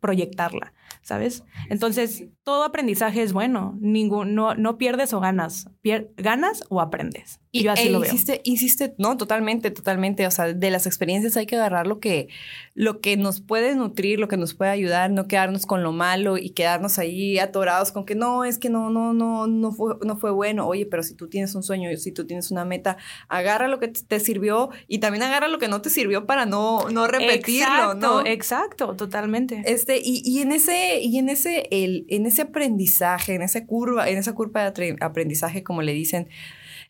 proyectarla. 0.00 0.74
¿sabes? 1.06 1.44
Entonces, 1.70 2.24
todo 2.46 2.62
aprendizaje 2.62 3.22
es 3.22 3.32
bueno, 3.32 3.76
ningún, 3.80 4.36
no, 4.36 4.54
no 4.54 4.78
pierdes 4.78 5.12
o 5.12 5.18
ganas, 5.18 5.68
ganas 6.16 6.62
o 6.68 6.80
aprendes. 6.80 7.40
Y 7.50 7.64
yo 7.64 7.72
así 7.72 7.88
e 7.88 7.90
lo 7.90 7.98
veo. 7.98 8.12
Insiste, 8.44 8.94
no, 8.98 9.16
totalmente, 9.16 9.72
totalmente, 9.72 10.24
o 10.28 10.30
sea, 10.30 10.52
de 10.52 10.70
las 10.70 10.86
experiencias 10.86 11.36
hay 11.36 11.46
que 11.46 11.56
agarrar 11.56 11.88
lo 11.88 11.98
que, 11.98 12.28
lo 12.74 13.00
que 13.00 13.16
nos 13.16 13.40
puede 13.40 13.74
nutrir, 13.74 14.20
lo 14.20 14.28
que 14.28 14.36
nos 14.36 14.54
puede 14.54 14.70
ayudar, 14.70 15.10
no 15.10 15.26
quedarnos 15.26 15.66
con 15.66 15.82
lo 15.82 15.90
malo 15.90 16.38
y 16.38 16.50
quedarnos 16.50 17.00
ahí 17.00 17.36
atorados 17.40 17.90
con 17.90 18.04
que 18.04 18.14
no, 18.14 18.44
es 18.44 18.58
que 18.58 18.70
no, 18.70 18.90
no, 18.90 19.12
no, 19.12 19.48
no 19.48 19.72
fue, 19.72 19.96
no 20.04 20.16
fue 20.16 20.30
bueno. 20.30 20.68
Oye, 20.68 20.86
pero 20.86 21.02
si 21.02 21.14
tú 21.14 21.28
tienes 21.28 21.52
un 21.56 21.64
sueño, 21.64 21.90
si 21.96 22.12
tú 22.12 22.26
tienes 22.26 22.52
una 22.52 22.64
meta, 22.64 22.96
agarra 23.28 23.66
lo 23.66 23.80
que 23.80 23.88
te 23.88 24.20
sirvió 24.20 24.70
y 24.86 24.98
también 24.98 25.24
agarra 25.24 25.48
lo 25.48 25.58
que 25.58 25.66
no 25.66 25.82
te 25.82 25.90
sirvió 25.90 26.26
para 26.26 26.46
no, 26.46 26.90
no 26.90 27.08
repetirlo, 27.08 27.64
exacto, 27.64 27.94
¿no? 27.96 28.26
Exacto, 28.26 28.94
totalmente. 28.94 29.62
Este, 29.66 29.98
y, 29.98 30.22
y 30.24 30.42
en 30.42 30.52
ese 30.52 31.00
y 31.00 31.18
en 31.18 31.28
ese, 31.28 31.66
el, 31.72 32.06
en 32.08 32.26
ese 32.26 32.35
aprendizaje, 32.42 33.34
en 33.34 33.42
esa 33.42 33.66
curva, 33.66 34.08
en 34.08 34.18
esa 34.18 34.34
curva 34.34 34.70
de 34.70 34.96
aprendizaje, 35.00 35.62
como 35.62 35.82
le 35.82 35.92
dicen, 35.92 36.28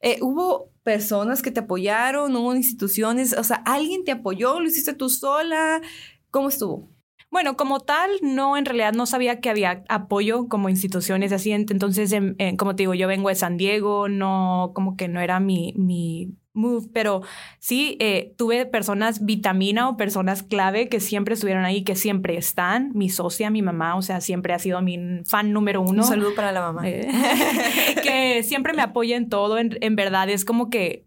eh, 0.00 0.19
hubo 0.21 0.71
personas 0.83 1.43
que 1.43 1.50
te 1.50 1.61
apoyaron, 1.61 2.35
hubo 2.37 2.55
instituciones, 2.55 3.33
o 3.33 3.45
sea, 3.45 3.57
alguien 3.67 4.05
te 4.05 4.12
apoyó, 4.12 4.61
lo 4.61 4.67
hiciste 4.67 4.95
tú 4.95 5.09
sola, 5.09 5.81
¿cómo 6.31 6.49
estuvo? 6.49 6.91
Bueno, 7.31 7.57
como 7.57 7.81
tal, 7.81 8.11
no, 8.23 8.57
en 8.57 8.65
realidad 8.65 8.93
no 8.93 9.05
sabía 9.05 9.41
que 9.41 9.50
había 9.50 9.85
apoyo 9.88 10.49
como 10.49 10.69
instituciones 10.69 11.33
así. 11.33 11.50
Entonces, 11.50 12.15
como 12.57 12.76
te 12.76 12.85
digo, 12.85 12.95
yo 12.95 13.09
vengo 13.09 13.29
de 13.29 13.35
San 13.35 13.57
Diego, 13.57 14.09
no, 14.09 14.71
como 14.75 14.97
que 14.97 15.09
no 15.09 15.21
era 15.21 15.41
mi, 15.41 15.75
mi 15.76 16.37
move, 16.57 16.89
pero 16.93 17.23
sí 17.59 17.97
eh, 18.01 18.35
tuve 18.37 18.67
personas 18.67 19.25
vitamina 19.25 19.89
o 19.89 19.97
personas 19.97 20.43
clave 20.43 20.89
que 20.89 21.01
siempre 21.01 21.35
estuvieron 21.35 21.65
ahí, 21.65 21.83
que 21.83 21.97
siempre 21.97 22.37
están. 22.37 22.91
Mi 22.95 23.09
socia, 23.09 23.51
mi 23.51 23.63
mamá, 23.63 23.97
o 23.97 24.03
sea, 24.03 24.21
siempre 24.21 24.53
ha 24.53 24.59
sido 24.59 24.83
mi 24.83 24.99
fan 25.25 25.53
número 25.53 25.81
uno. 25.81 26.03
Un 26.03 26.09
saludo 26.09 26.35
para 26.35 26.53
la 26.53 26.61
mamá. 26.61 26.89
Eh, 26.89 27.09
que 28.03 28.43
siempre 28.43 28.73
me 28.73 28.83
apoya 28.83 29.17
en 29.17 29.29
todo. 29.29 29.59
en 29.59 29.97
verdad, 29.97 30.29
es 30.29 30.45
como 30.45 30.71
que 30.71 31.06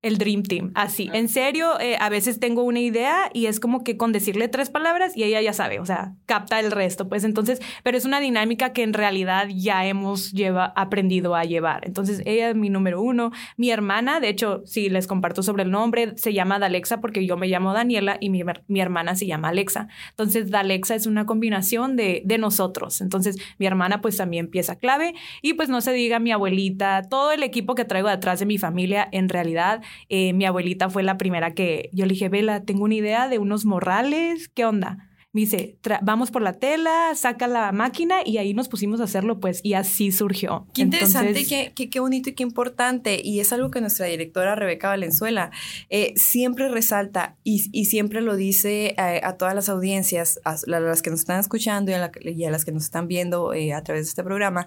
el 0.00 0.16
Dream 0.16 0.44
Team, 0.44 0.70
así. 0.74 1.10
En 1.12 1.28
serio, 1.28 1.78
eh, 1.80 1.96
a 1.98 2.08
veces 2.08 2.38
tengo 2.38 2.62
una 2.62 2.78
idea 2.78 3.30
y 3.34 3.46
es 3.46 3.58
como 3.58 3.82
que 3.82 3.96
con 3.96 4.12
decirle 4.12 4.46
tres 4.46 4.70
palabras 4.70 5.16
y 5.16 5.24
ella 5.24 5.40
ya 5.40 5.52
sabe, 5.52 5.80
o 5.80 5.86
sea, 5.86 6.14
capta 6.24 6.60
el 6.60 6.70
resto, 6.70 7.08
pues 7.08 7.24
entonces, 7.24 7.60
pero 7.82 7.98
es 7.98 8.04
una 8.04 8.20
dinámica 8.20 8.72
que 8.72 8.84
en 8.84 8.92
realidad 8.92 9.48
ya 9.52 9.86
hemos 9.86 10.30
lleva, 10.32 10.72
aprendido 10.76 11.34
a 11.34 11.42
llevar. 11.44 11.84
Entonces, 11.84 12.22
ella 12.26 12.50
es 12.50 12.54
mi 12.54 12.70
número 12.70 13.02
uno. 13.02 13.32
Mi 13.56 13.70
hermana, 13.70 14.20
de 14.20 14.28
hecho, 14.28 14.62
si 14.66 14.88
les 14.88 15.08
comparto 15.08 15.42
sobre 15.42 15.64
el 15.64 15.70
nombre, 15.72 16.16
se 16.16 16.32
llama 16.32 16.60
Dalexa 16.60 17.00
porque 17.00 17.26
yo 17.26 17.36
me 17.36 17.48
llamo 17.48 17.72
Daniela 17.72 18.18
y 18.20 18.30
mi, 18.30 18.44
mi 18.68 18.80
hermana 18.80 19.16
se 19.16 19.26
llama 19.26 19.48
Alexa. 19.48 19.88
Entonces, 20.10 20.50
Dalexa 20.50 20.94
es 20.94 21.06
una 21.06 21.26
combinación 21.26 21.96
de, 21.96 22.22
de 22.24 22.38
nosotros. 22.38 23.00
Entonces, 23.00 23.36
mi 23.58 23.66
hermana 23.66 24.00
pues 24.00 24.16
también 24.16 24.48
pieza 24.48 24.76
clave 24.76 25.14
y 25.42 25.54
pues 25.54 25.68
no 25.68 25.80
se 25.80 25.92
diga 25.92 26.20
mi 26.20 26.30
abuelita, 26.30 27.02
todo 27.02 27.32
el 27.32 27.42
equipo 27.42 27.74
que 27.74 27.84
traigo 27.84 28.08
detrás 28.08 28.38
de 28.38 28.46
mi 28.46 28.58
familia, 28.58 29.08
en 29.10 29.28
realidad 29.28 29.82
eh, 30.08 30.32
mi 30.32 30.44
abuelita 30.44 30.90
fue 30.90 31.02
la 31.02 31.18
primera 31.18 31.54
que 31.54 31.90
yo 31.92 32.06
le 32.06 32.14
dije, 32.14 32.28
Vela, 32.28 32.64
tengo 32.64 32.84
una 32.84 32.94
idea 32.94 33.28
de 33.28 33.38
unos 33.38 33.64
morrales, 33.64 34.48
¿qué 34.48 34.64
onda? 34.64 35.08
Me 35.34 35.42
dice, 35.42 35.76
vamos 36.00 36.30
por 36.30 36.40
la 36.40 36.54
tela, 36.54 37.14
saca 37.14 37.46
la 37.46 37.70
máquina 37.70 38.20
y 38.24 38.38
ahí 38.38 38.54
nos 38.54 38.68
pusimos 38.68 38.98
a 39.02 39.04
hacerlo, 39.04 39.40
pues, 39.40 39.60
y 39.62 39.74
así 39.74 40.10
surgió. 40.10 40.66
Qué 40.72 40.80
interesante, 40.80 41.44
qué, 41.46 41.90
qué, 41.90 42.00
bonito 42.00 42.30
y 42.30 42.32
qué 42.32 42.42
importante. 42.42 43.20
Y 43.22 43.40
es 43.40 43.52
algo 43.52 43.70
que 43.70 43.82
nuestra 43.82 44.06
directora 44.06 44.54
Rebeca 44.54 44.88
Valenzuela 44.88 45.50
eh, 45.90 46.14
siempre 46.16 46.70
resalta 46.70 47.36
y, 47.44 47.68
y, 47.72 47.84
siempre 47.84 48.22
lo 48.22 48.36
dice 48.36 48.94
eh, 48.96 49.20
a, 49.22 49.36
todas 49.36 49.54
las 49.54 49.68
audiencias, 49.68 50.40
a, 50.44 50.56
las 50.66 51.02
que 51.02 51.10
nos 51.10 51.20
están 51.20 51.40
escuchando 51.40 51.90
y 51.90 51.94
a, 51.94 52.10
y 52.22 52.44
a 52.44 52.50
las 52.50 52.64
que 52.64 52.72
nos 52.72 52.84
están 52.84 53.06
viendo 53.06 53.50
a 53.50 53.82
través 53.82 54.06
de 54.06 54.08
este 54.08 54.24
programa, 54.24 54.66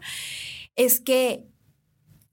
es 0.75 1.01
que 1.01 1.50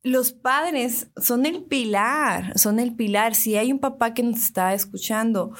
los 0.02 0.32
padres 0.32 1.10
son 1.16 1.46
el 1.46 1.64
pilar, 1.64 2.58
son 2.58 2.78
el 2.78 2.94
pilar. 2.94 3.34
Si 3.34 3.56
hay 3.56 3.72
un 3.72 3.80
papá 3.80 4.14
que 4.14 4.22
nos 4.22 4.38
está 4.38 4.74
escuchando, 4.74 5.52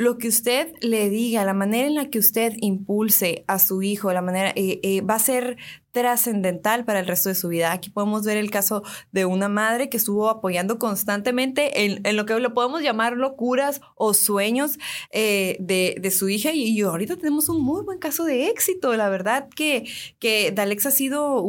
lo 0.00 0.16
que 0.16 0.28
usted 0.28 0.72
le 0.80 1.10
diga, 1.10 1.44
la 1.44 1.52
manera 1.52 1.86
en 1.86 1.94
la 1.94 2.08
que 2.08 2.18
usted 2.18 2.54
impulse 2.62 3.44
a 3.46 3.58
su 3.58 3.82
hijo, 3.82 4.10
la 4.14 4.22
manera 4.22 4.50
eh, 4.56 4.80
eh, 4.82 5.02
va 5.02 5.16
a 5.16 5.18
ser 5.18 5.58
trascendental 5.92 6.84
para 6.84 7.00
el 7.00 7.06
resto 7.06 7.28
de 7.28 7.34
su 7.34 7.48
vida. 7.48 7.72
Aquí 7.72 7.90
podemos 7.90 8.24
ver 8.24 8.36
el 8.36 8.50
caso 8.50 8.82
de 9.12 9.24
una 9.24 9.48
madre 9.48 9.88
que 9.88 9.96
estuvo 9.96 10.28
apoyando 10.28 10.78
constantemente 10.78 11.84
en, 11.84 12.16
lo 12.16 12.26
que 12.26 12.38
lo 12.38 12.54
podemos 12.54 12.82
llamar 12.82 13.16
locuras 13.16 13.80
o 13.96 14.14
sueños 14.14 14.78
eh, 15.10 15.56
de, 15.58 16.10
su 16.10 16.28
hija 16.28 16.52
y, 16.52 16.80
ahorita 16.80 17.16
tenemos 17.16 17.48
un 17.48 17.62
muy 17.62 17.82
buen 17.82 17.98
caso 17.98 18.24
de 18.24 18.48
éxito. 18.48 18.96
La 18.96 19.08
verdad 19.08 19.48
que, 19.54 19.88
que 20.18 20.52
Dalex 20.52 20.86
ha 20.86 20.90
sido, 20.90 21.44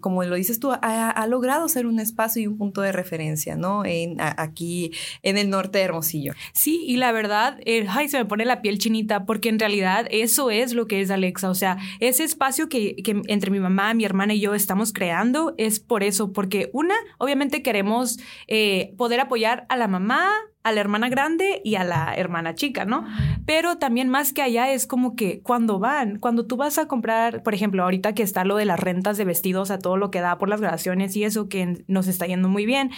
como 0.00 0.24
lo 0.24 0.34
dices 0.34 0.60
tú, 0.60 0.72
ha, 0.72 1.26
logrado 1.28 1.68
ser 1.68 1.86
un 1.86 1.98
espacio 1.98 2.42
y 2.42 2.46
un 2.46 2.56
punto 2.58 2.82
de 2.82 2.92
referencia, 2.92 3.56
¿no? 3.56 3.84
En, 3.84 4.16
aquí 4.20 4.92
en 5.22 5.38
el 5.38 5.50
norte 5.50 5.78
de 5.78 5.84
Hermosillo. 5.84 6.34
Sí, 6.52 6.84
y 6.86 6.96
la 6.96 7.12
verdad, 7.12 7.58
eh, 7.64 7.85
ay, 7.88 8.08
se 8.08 8.18
me 8.18 8.24
pone 8.24 8.44
la 8.44 8.62
piel 8.62 8.78
chinita 8.78 9.26
porque 9.26 9.48
en 9.48 9.58
realidad 9.58 10.06
eso 10.10 10.50
es 10.50 10.72
lo 10.72 10.86
que 10.86 11.00
es 11.00 11.10
Alexa, 11.10 11.50
o 11.50 11.54
sea, 11.54 11.78
ese 12.00 12.24
espacio 12.24 12.68
que, 12.68 12.96
que 12.96 13.22
entre 13.26 13.50
mi 13.50 13.60
mamá 13.60 13.94
mi 13.94 14.04
hermana 14.04 14.34
y 14.34 14.40
yo 14.40 14.54
estamos 14.54 14.92
creando 14.92 15.54
es 15.58 15.80
por 15.80 16.02
eso, 16.02 16.32
porque 16.32 16.70
una, 16.72 16.94
obviamente 17.18 17.62
queremos 17.62 18.18
eh, 18.46 18.94
poder 18.96 19.20
apoyar 19.20 19.66
a 19.68 19.76
la 19.76 19.88
mamá, 19.88 20.30
a 20.66 20.72
la 20.72 20.80
hermana 20.80 21.08
grande 21.08 21.60
y 21.62 21.76
a 21.76 21.84
la 21.84 22.12
hermana 22.16 22.56
chica, 22.56 22.84
¿no? 22.84 23.06
Pero 23.46 23.78
también 23.78 24.08
más 24.08 24.32
que 24.32 24.42
allá 24.42 24.72
es 24.72 24.88
como 24.88 25.14
que 25.14 25.38
cuando 25.38 25.78
van, 25.78 26.18
cuando 26.18 26.44
tú 26.44 26.56
vas 26.56 26.76
a 26.78 26.88
comprar, 26.88 27.44
por 27.44 27.54
ejemplo, 27.54 27.84
ahorita 27.84 28.14
que 28.14 28.24
está 28.24 28.44
lo 28.44 28.56
de 28.56 28.64
las 28.64 28.80
rentas 28.80 29.16
de 29.16 29.24
vestidos 29.24 29.70
a 29.70 29.78
todo 29.78 29.96
lo 29.96 30.10
que 30.10 30.20
da 30.20 30.38
por 30.38 30.48
las 30.48 30.60
graduaciones 30.60 31.14
y 31.14 31.22
eso 31.22 31.48
que 31.48 31.84
nos 31.86 32.08
está 32.08 32.26
yendo 32.26 32.48
muy 32.48 32.66
bien, 32.66 32.90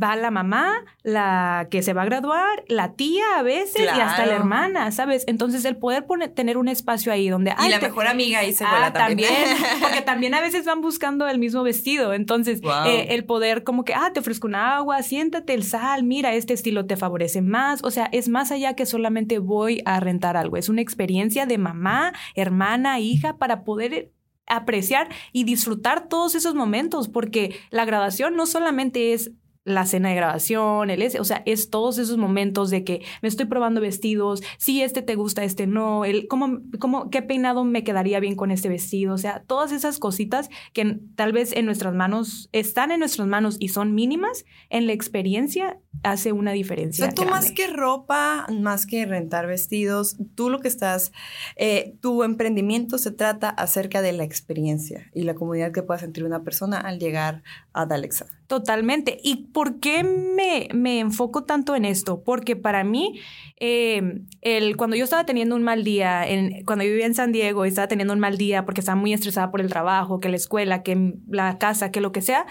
va 0.00 0.14
la 0.14 0.30
mamá, 0.30 0.84
la 1.02 1.66
que 1.68 1.82
se 1.82 1.94
va 1.94 2.02
a 2.02 2.04
graduar, 2.04 2.62
la 2.68 2.92
tía 2.92 3.24
a 3.38 3.42
veces 3.42 3.82
y 3.82 4.00
hasta 4.00 4.24
la 4.24 4.36
hermana, 4.36 4.92
¿sabes? 4.92 5.24
Entonces 5.26 5.64
el 5.64 5.78
poder 5.78 6.06
poner, 6.06 6.28
tener 6.28 6.56
un 6.56 6.68
espacio 6.68 7.10
ahí 7.10 7.28
donde... 7.28 7.56
Y 7.58 7.68
la 7.70 7.80
mejor 7.80 8.06
amiga 8.06 8.38
ahí 8.38 8.52
se 8.52 8.64
ah, 8.64 8.92
también. 8.92 9.32
Porque 9.82 10.00
también 10.00 10.32
a 10.34 10.40
veces 10.40 10.64
van 10.64 10.80
buscando 10.80 11.26
el 11.26 11.40
mismo 11.40 11.64
vestido. 11.64 12.12
Entonces 12.12 12.60
eh, 12.86 13.08
el 13.10 13.24
poder 13.24 13.64
como 13.64 13.84
que, 13.84 13.94
ah, 13.94 14.12
te 14.14 14.20
ofrezco 14.20 14.46
un 14.46 14.54
agua, 14.54 15.02
siéntate, 15.02 15.54
el 15.54 15.64
sal, 15.64 16.04
mira, 16.04 16.32
este 16.32 16.54
estilo 16.54 16.86
te 16.86 16.96
favorece 16.96 17.15
más, 17.42 17.80
o 17.82 17.90
sea, 17.90 18.08
es 18.12 18.28
más 18.28 18.50
allá 18.50 18.74
que 18.74 18.86
solamente 18.86 19.38
voy 19.38 19.82
a 19.84 20.00
rentar 20.00 20.36
algo, 20.36 20.56
es 20.56 20.68
una 20.68 20.82
experiencia 20.82 21.46
de 21.46 21.58
mamá, 21.58 22.12
hermana, 22.34 23.00
hija, 23.00 23.36
para 23.36 23.64
poder 23.64 24.12
apreciar 24.46 25.08
y 25.32 25.44
disfrutar 25.44 26.08
todos 26.08 26.34
esos 26.34 26.54
momentos, 26.54 27.08
porque 27.08 27.56
la 27.70 27.84
graduación 27.84 28.36
no 28.36 28.46
solamente 28.46 29.12
es 29.12 29.32
la 29.66 29.84
cena 29.84 30.10
de 30.10 30.14
grabación, 30.14 30.90
el 30.90 31.02
ese, 31.02 31.18
o 31.18 31.24
sea, 31.24 31.42
es 31.44 31.70
todos 31.70 31.98
esos 31.98 32.16
momentos 32.16 32.70
de 32.70 32.84
que 32.84 33.04
me 33.20 33.28
estoy 33.28 33.46
probando 33.46 33.80
vestidos, 33.80 34.40
si 34.58 34.80
este 34.80 35.02
te 35.02 35.16
gusta, 35.16 35.42
este 35.42 35.66
no, 35.66 36.04
el 36.04 36.28
cómo, 36.28 36.60
cómo, 36.78 37.10
qué 37.10 37.20
peinado 37.20 37.64
me 37.64 37.82
quedaría 37.82 38.20
bien 38.20 38.36
con 38.36 38.52
este 38.52 38.68
vestido, 38.68 39.12
o 39.12 39.18
sea, 39.18 39.42
todas 39.44 39.72
esas 39.72 39.98
cositas 39.98 40.50
que 40.72 41.00
tal 41.16 41.32
vez 41.32 41.52
en 41.52 41.66
nuestras 41.66 41.94
manos, 41.94 42.48
están 42.52 42.92
en 42.92 43.00
nuestras 43.00 43.26
manos 43.26 43.56
y 43.58 43.68
son 43.68 43.92
mínimas, 43.92 44.44
en 44.70 44.86
la 44.86 44.92
experiencia 44.92 45.78
hace 46.04 46.30
una 46.30 46.52
diferencia. 46.52 47.04
O 47.04 47.08
sea, 47.08 47.14
tú 47.14 47.28
más 47.28 47.50
que 47.50 47.66
ropa, 47.66 48.46
más 48.52 48.86
que 48.86 49.04
rentar 49.04 49.48
vestidos, 49.48 50.16
tú 50.36 50.48
lo 50.48 50.60
que 50.60 50.68
estás, 50.68 51.10
eh, 51.56 51.96
tu 52.00 52.22
emprendimiento 52.22 52.98
se 52.98 53.10
trata 53.10 53.48
acerca 53.48 54.00
de 54.00 54.12
la 54.12 54.22
experiencia 54.22 55.10
y 55.12 55.22
la 55.22 55.34
comunidad 55.34 55.72
que 55.72 55.82
pueda 55.82 55.98
sentir 55.98 56.22
una 56.22 56.44
persona 56.44 56.78
al 56.78 57.00
llegar 57.00 57.42
a 57.72 57.84
Dalexa. 57.86 58.26
Totalmente. 58.46 59.18
¿Y 59.22 59.48
por 59.56 59.80
qué 59.80 60.04
me, 60.04 60.68
me 60.74 61.00
enfoco 61.00 61.44
tanto 61.44 61.74
en 61.76 61.86
esto? 61.86 62.22
Porque 62.22 62.56
para 62.56 62.84
mí, 62.84 63.22
eh, 63.58 64.20
el, 64.42 64.76
cuando 64.76 64.96
yo 64.96 65.04
estaba 65.04 65.24
teniendo 65.24 65.56
un 65.56 65.62
mal 65.62 65.82
día, 65.82 66.28
en, 66.28 66.62
cuando 66.66 66.84
yo 66.84 66.90
vivía 66.90 67.06
en 67.06 67.14
San 67.14 67.32
Diego 67.32 67.64
y 67.64 67.70
estaba 67.70 67.88
teniendo 67.88 68.12
un 68.12 68.20
mal 68.20 68.36
día 68.36 68.66
porque 68.66 68.82
estaba 68.82 69.00
muy 69.00 69.14
estresada 69.14 69.50
por 69.50 69.62
el 69.62 69.70
trabajo, 69.70 70.20
que 70.20 70.28
la 70.28 70.36
escuela, 70.36 70.82
que 70.82 71.14
la 71.26 71.56
casa, 71.56 71.90
que 71.90 72.02
lo 72.02 72.12
que 72.12 72.20
sea, 72.20 72.44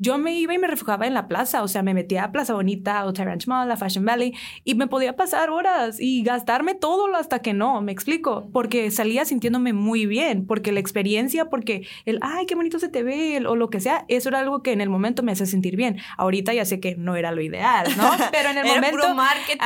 yo 0.00 0.16
me 0.16 0.34
iba 0.34 0.54
y 0.54 0.58
me 0.58 0.66
refugiaba 0.66 1.06
en 1.06 1.12
la 1.12 1.28
plaza, 1.28 1.62
o 1.62 1.68
sea, 1.68 1.82
me 1.82 1.92
metía 1.92 2.24
a 2.24 2.32
Plaza 2.32 2.54
Bonita 2.54 3.04
o 3.04 3.12
Ranch 3.12 3.46
Mall, 3.46 3.70
a 3.70 3.76
Fashion 3.76 4.02
Valley, 4.02 4.32
y 4.64 4.74
me 4.74 4.86
podía 4.86 5.14
pasar 5.14 5.50
horas 5.50 6.00
y 6.00 6.22
gastarme 6.22 6.74
todo 6.74 7.14
hasta 7.14 7.40
que 7.40 7.52
no, 7.52 7.82
me 7.82 7.92
explico, 7.92 8.48
porque 8.50 8.90
salía 8.90 9.26
sintiéndome 9.26 9.74
muy 9.74 10.06
bien, 10.06 10.46
porque 10.46 10.72
la 10.72 10.80
experiencia, 10.80 11.50
porque 11.50 11.86
el, 12.06 12.18
ay, 12.22 12.46
qué 12.46 12.54
bonito 12.54 12.78
se 12.78 12.88
te 12.88 13.02
ve, 13.02 13.44
o 13.46 13.56
lo 13.56 13.68
que 13.68 13.80
sea, 13.80 14.06
eso 14.08 14.30
era 14.30 14.40
algo 14.40 14.62
que 14.62 14.72
en 14.72 14.80
el 14.80 14.88
momento 14.88 15.22
me 15.22 15.32
hacía 15.32 15.44
sentir 15.44 15.76
bien. 15.76 15.98
Ahorita 16.16 16.54
ya 16.54 16.64
sé 16.64 16.80
que 16.80 16.96
no 16.96 17.14
era 17.16 17.30
lo 17.30 17.42
ideal, 17.42 17.86
¿no? 17.98 18.10
Pero 18.32 18.50
en 18.50 18.58
el 18.58 18.66
momento... 18.66 19.14
marketing. 19.14 19.58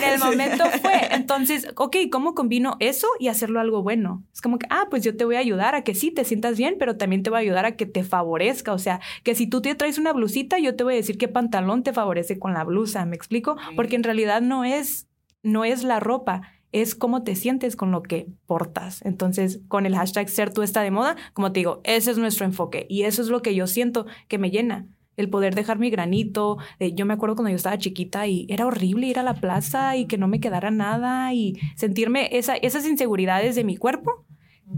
en 0.00 0.12
el 0.12 0.18
momento 0.24 0.64
fue. 0.80 1.08
Entonces, 1.10 1.66
ok, 1.74 1.96
¿cómo 2.10 2.36
combino 2.36 2.76
eso 2.78 3.08
y 3.18 3.26
hacerlo 3.26 3.58
algo 3.58 3.82
bueno? 3.82 4.22
Es 4.32 4.40
como 4.40 4.60
que, 4.60 4.66
ah, 4.70 4.86
pues 4.90 5.02
yo 5.02 5.16
te 5.16 5.24
voy 5.24 5.34
a 5.34 5.40
ayudar 5.40 5.74
a 5.74 5.82
que 5.82 5.96
sí 5.96 6.12
te 6.12 6.24
sientas 6.24 6.56
bien, 6.56 6.76
pero 6.78 6.96
también 6.96 7.24
te 7.24 7.30
voy 7.30 7.38
a 7.38 7.40
ayudar 7.40 7.64
a 7.64 7.76
que 7.76 7.86
te 7.86 8.04
favorezca, 8.04 8.72
o 8.72 8.78
sea, 8.78 9.00
que 9.24 9.34
si 9.34 9.48
tú 9.48 9.60
tienes 9.60 9.71
traes 9.74 9.98
una 9.98 10.12
blusita, 10.12 10.58
yo 10.58 10.76
te 10.76 10.84
voy 10.84 10.94
a 10.94 10.96
decir 10.96 11.18
qué 11.18 11.28
pantalón 11.28 11.82
te 11.82 11.92
favorece 11.92 12.38
con 12.38 12.54
la 12.54 12.64
blusa, 12.64 13.04
¿me 13.04 13.16
explico? 13.16 13.56
Porque 13.76 13.96
en 13.96 14.02
realidad 14.02 14.40
no 14.40 14.64
es, 14.64 15.08
no 15.42 15.64
es 15.64 15.84
la 15.84 16.00
ropa, 16.00 16.42
es 16.72 16.94
cómo 16.94 17.22
te 17.22 17.36
sientes 17.36 17.76
con 17.76 17.92
lo 17.92 18.02
que 18.02 18.26
portas. 18.46 19.02
Entonces, 19.04 19.60
con 19.68 19.86
el 19.86 19.94
hashtag 19.94 20.28
ser 20.28 20.52
tú 20.52 20.62
está 20.62 20.82
de 20.82 20.90
moda, 20.90 21.16
como 21.34 21.52
te 21.52 21.60
digo, 21.60 21.80
ese 21.84 22.10
es 22.10 22.18
nuestro 22.18 22.46
enfoque 22.46 22.86
y 22.88 23.02
eso 23.02 23.22
es 23.22 23.28
lo 23.28 23.42
que 23.42 23.54
yo 23.54 23.66
siento 23.66 24.06
que 24.28 24.38
me 24.38 24.50
llena. 24.50 24.86
El 25.18 25.28
poder 25.28 25.54
dejar 25.54 25.78
mi 25.78 25.90
granito. 25.90 26.56
yo 26.94 27.04
me 27.04 27.12
acuerdo 27.12 27.36
cuando 27.36 27.50
yo 27.50 27.56
estaba 27.56 27.76
chiquita 27.76 28.26
y 28.26 28.46
era 28.48 28.66
horrible 28.66 29.06
ir 29.06 29.18
a 29.18 29.22
la 29.22 29.34
plaza 29.34 29.94
y 29.98 30.06
que 30.06 30.16
no 30.16 30.26
me 30.26 30.40
quedara 30.40 30.70
nada 30.70 31.34
y 31.34 31.60
sentirme 31.76 32.30
esa, 32.32 32.56
esas 32.56 32.86
inseguridades 32.86 33.54
de 33.54 33.64
mi 33.64 33.76
cuerpo. 33.76 34.24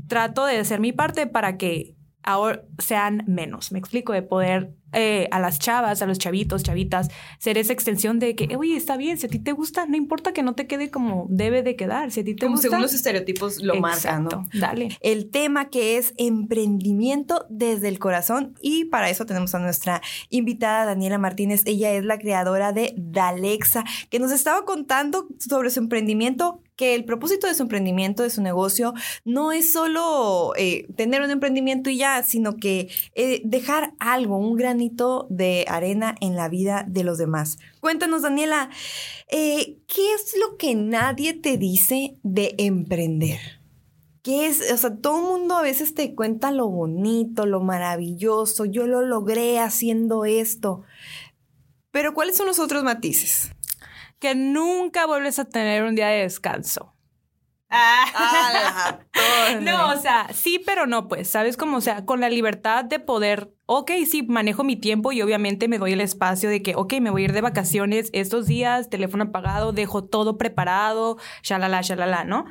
Trato 0.09 0.45
de 0.45 0.59
hacer 0.59 0.81
mi 0.81 0.91
parte 0.91 1.29
para 1.29 1.57
que 1.57 1.95
ahora 2.25 2.65
sean 2.79 3.23
menos. 3.29 3.71
Me 3.71 3.79
explico, 3.79 4.13
de 4.13 4.23
poder 4.23 4.75
eh, 4.95 5.29
a 5.31 5.41
las 5.41 5.59
chavas, 5.59 6.03
a 6.03 6.07
los 6.07 6.19
chavitos, 6.19 6.63
chavitas, 6.63 7.09
ser 7.39 7.59
esa 7.59 7.73
extensión 7.73 8.19
de 8.19 8.35
que, 8.35 8.57
oye, 8.57 8.77
está 8.77 8.97
bien, 8.97 9.19
si 9.19 9.27
a 9.27 9.29
ti 9.29 9.39
te 9.39 9.53
gusta, 9.53 9.87
no 9.87 9.97
importa 9.97 10.33
que 10.33 10.43
no 10.43 10.55
te 10.55 10.67
quede 10.67 10.91
como 10.91 11.27
debe 11.29 11.63
de 11.63 11.77
quedar, 11.77 12.11
si 12.11 12.21
a 12.21 12.25
ti 12.25 12.35
te 12.35 12.47
como 12.47 12.57
gusta. 12.57 12.69
según 12.69 12.83
los 12.83 12.95
estereotipos 12.95 13.63
lo 13.63 13.77
marcan, 13.77 14.25
¿no? 14.25 14.47
Dale. 14.53 14.97
El 15.01 15.31
tema 15.31 15.71
que 15.71 15.97
es 15.97 16.15
emprendimiento 16.17 17.47
desde 17.49 17.89
el 17.89 17.99
corazón 17.99 18.55
y 18.61 18.87
para 18.87 19.11
eso 19.11 19.27
tenemos 19.27 19.55
a 19.55 19.59
nuestra 19.59 20.03
invitada 20.31 20.85
Daniela 20.85 21.19
Martínez. 21.19 21.63
Ella 21.67 21.93
es 21.93 22.05
la 22.05 22.19
creadora 22.19 22.73
de 22.73 22.95
Dalexa, 22.97 23.85
que 24.11 24.19
nos 24.19 24.33
estaba 24.33 24.65
contando 24.65 25.29
sobre 25.39 25.71
su 25.71 25.81
emprendimiento 25.81 26.61
que 26.77 26.95
el 26.95 27.05
propósito 27.05 27.47
de 27.47 27.55
su 27.55 27.63
emprendimiento, 27.63 28.23
de 28.23 28.31
su 28.31 28.43
negocio, 28.43 28.95
no 29.25 29.53
es 29.53 29.73
solo 29.73 30.53
eh, 30.57 30.87
tener 30.97 31.23
un 31.23 31.31
emprendimiento 31.31 31.91
y 31.91 31.99
ya, 31.99 32.23
sino 32.23 32.57
que 32.57 32.89
eh, 33.15 33.43
dejar 33.45 33.95
algo, 34.01 34.37
un 34.37 34.57
granito 34.57 35.27
de 35.31 35.65
arena 35.69 36.15
en 36.21 36.37
la 36.37 36.49
vida 36.49 36.85
de 36.89 37.05
los 37.05 37.19
demás. 37.19 37.59
Cuéntanos, 37.81 38.23
Daniela, 38.23 38.71
eh, 39.29 39.79
¿qué 39.87 40.15
es 40.15 40.35
lo 40.39 40.57
que 40.57 40.75
nadie 40.75 41.35
te 41.35 41.59
dice 41.59 42.17
de 42.23 42.55
emprender? 42.59 43.41
¿Qué 44.23 44.47
es? 44.47 44.73
O 44.73 44.77
sea, 44.79 44.97
todo 44.97 45.19
el 45.19 45.25
mundo 45.25 45.55
a 45.55 45.63
veces 45.63 45.95
te 45.95 46.15
cuenta 46.15 46.51
lo 46.51 46.69
bonito, 46.69 47.45
lo 47.45 47.61
maravilloso, 47.61 48.65
yo 48.65 48.87
lo 48.87 49.03
logré 49.03 49.59
haciendo 49.59 50.25
esto. 50.25 50.83
Pero 51.91 52.15
¿cuáles 52.15 52.37
son 52.37 52.47
los 52.47 52.59
otros 52.59 52.83
matices? 52.83 53.54
Que 54.25 54.35
nunca 54.35 55.05
vuelves 55.05 55.39
a 55.39 55.45
tener 55.45 55.85
un 55.85 55.95
día 55.95 56.07
de 56.09 56.23
descanso. 56.23 56.95
Ah, 57.69 59.01
no, 59.61 59.91
o 59.91 59.99
sea, 59.99 60.29
sí, 60.33 60.63
pero 60.65 60.87
no, 60.87 61.09
pues, 61.09 61.29
¿sabes 61.29 61.59
cómo? 61.59 61.77
O 61.77 61.81
sea, 61.83 62.07
con 62.07 62.23
la 62.23 62.31
libertad 62.31 62.87
de 62.87 63.01
poder, 63.01 63.53
ok, 63.67 63.91
sí, 64.07 64.23
manejo 64.23 64.65
mi 64.65 64.77
tiempo 64.77 65.13
y 65.13 65.21
obviamente 65.21 65.69
me 65.69 65.77
doy 65.77 65.93
el 65.93 66.01
espacio 66.01 66.49
de 66.49 66.63
que, 66.63 66.75
ok, 66.75 66.95
me 67.03 67.11
voy 67.11 67.21
a 67.21 67.25
ir 67.27 67.33
de 67.35 67.43
vacaciones 67.43 68.09
estos 68.15 68.47
días, 68.47 68.89
teléfono 68.89 69.25
apagado, 69.25 69.73
dejo 69.73 70.05
todo 70.05 70.39
preparado, 70.39 71.19
shalala, 71.43 71.83
shalala, 71.83 72.25
¿no? 72.25 72.47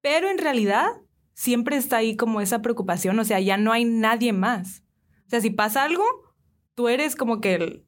Pero 0.00 0.30
en 0.30 0.38
realidad 0.38 0.86
siempre 1.34 1.76
está 1.76 1.98
ahí 1.98 2.16
como 2.16 2.40
esa 2.40 2.62
preocupación, 2.62 3.18
o 3.18 3.24
sea, 3.26 3.38
ya 3.38 3.58
no 3.58 3.72
hay 3.72 3.84
nadie 3.84 4.32
más. 4.32 4.82
O 5.26 5.28
sea, 5.28 5.42
si 5.42 5.50
pasa 5.50 5.84
algo, 5.84 6.04
tú 6.74 6.88
eres 6.88 7.16
como 7.16 7.42
que 7.42 7.54
el, 7.56 7.87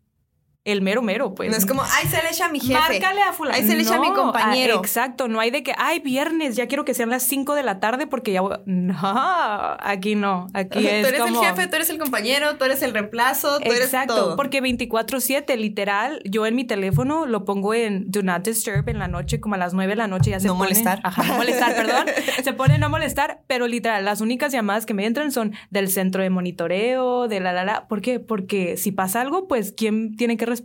el 0.64 0.83
mero 0.83 1.00
mero, 1.00 1.35
pues. 1.35 1.50
No 1.50 1.57
es 1.57 1.64
como, 1.64 1.83
ay, 1.83 2.07
se 2.09 2.23
le 2.23 2.29
echa 2.31 2.47
a 2.47 2.49
mi 2.50 2.61
jefe. 2.61 2.75
Márcale 2.75 3.23
a 3.23 3.33
fulano. 3.33 3.57
Ay, 3.57 3.67
se 3.67 3.75
le 3.76 3.83
echa 3.83 3.97
a 3.97 4.00
mi 4.00 4.12
compañero. 4.12 4.75
ah, 4.76 4.81
exacto, 4.81 5.26
no 5.26 5.40
hay 5.40 5.50
de 5.50 5.62
que, 5.62 5.73
ay, 5.79 6.00
viernes, 6.00 6.55
ya 6.57 6.67
quiero 6.69 6.85
que 6.85 6.93
sean 6.95 7.09
las 7.09 7.23
5 7.23 7.55
de 7.55 7.62
la 7.62 7.81
tarde 7.81 8.07
porque 8.07 8.33
ya 8.33 8.43
voy... 8.43 8.57
No, 8.67 8.97
aquí 9.81 10.14
no, 10.14 10.49
aquí 10.52 10.79
tú 10.83 10.87
es 10.87 11.07
eres 11.09 11.21
como... 11.21 11.43
el 11.43 11.49
jefe, 11.49 11.67
tú 11.67 11.76
eres 11.76 11.90
el 11.90 11.99
compañero, 11.99 12.57
tú 12.57 12.64
eres 12.67 12.83
el 12.83 12.93
reemplazo, 12.93 13.59
tú 13.59 13.71
Exacto, 13.73 14.12
eres 14.14 14.25
todo. 14.26 14.37
porque 14.37 14.62
24/7, 14.62 15.57
literal, 15.57 16.21
yo 16.25 16.45
en 16.47 16.55
mi 16.55 16.64
teléfono 16.64 17.26
lo 17.26 17.45
pongo 17.45 17.75
en 17.75 18.11
Do 18.11 18.23
Not 18.23 18.45
Disturb 18.47 18.88
en 18.88 18.99
la 18.99 19.09
noche, 19.09 19.40
como 19.40 19.55
a 19.55 19.59
las 19.59 19.73
9 19.75 19.90
de 19.93 19.97
la 19.97 20.07
noche 20.09 20.31
ya 20.31 20.40
se 20.40 20.47
No 20.47 20.55
pone- 20.55 20.69
molestar. 20.71 21.00
Ajá, 21.05 21.23
no 21.25 21.35
molestar, 21.37 21.75
perdón. 21.75 22.07
Se 22.45 22.52
pone 22.52 22.79
no 22.79 22.88
molestar, 22.88 23.43
pero 23.47 23.67
literal, 23.67 24.05
las 24.05 24.21
únicas 24.21 24.52
llamadas 24.52 24.87
que 24.87 24.95
me 24.95 25.05
entran 25.07 25.31
son 25.33 25.52
del 25.71 25.88
centro 25.90 26.23
de 26.23 26.31
monitoreo, 26.31 27.29
de 27.29 27.40
la 27.40 27.52
la 27.52 27.64
la. 27.64 27.87
¿Por 27.88 28.00
qué? 28.00 28.19
Porque 28.21 28.76
si 28.76 28.93
pasa 28.93 29.21
algo, 29.21 29.47
pues 29.49 29.73
¿quién 29.76 30.17
tiene 30.17 30.37
que 30.37 30.47
responder? 30.47 30.60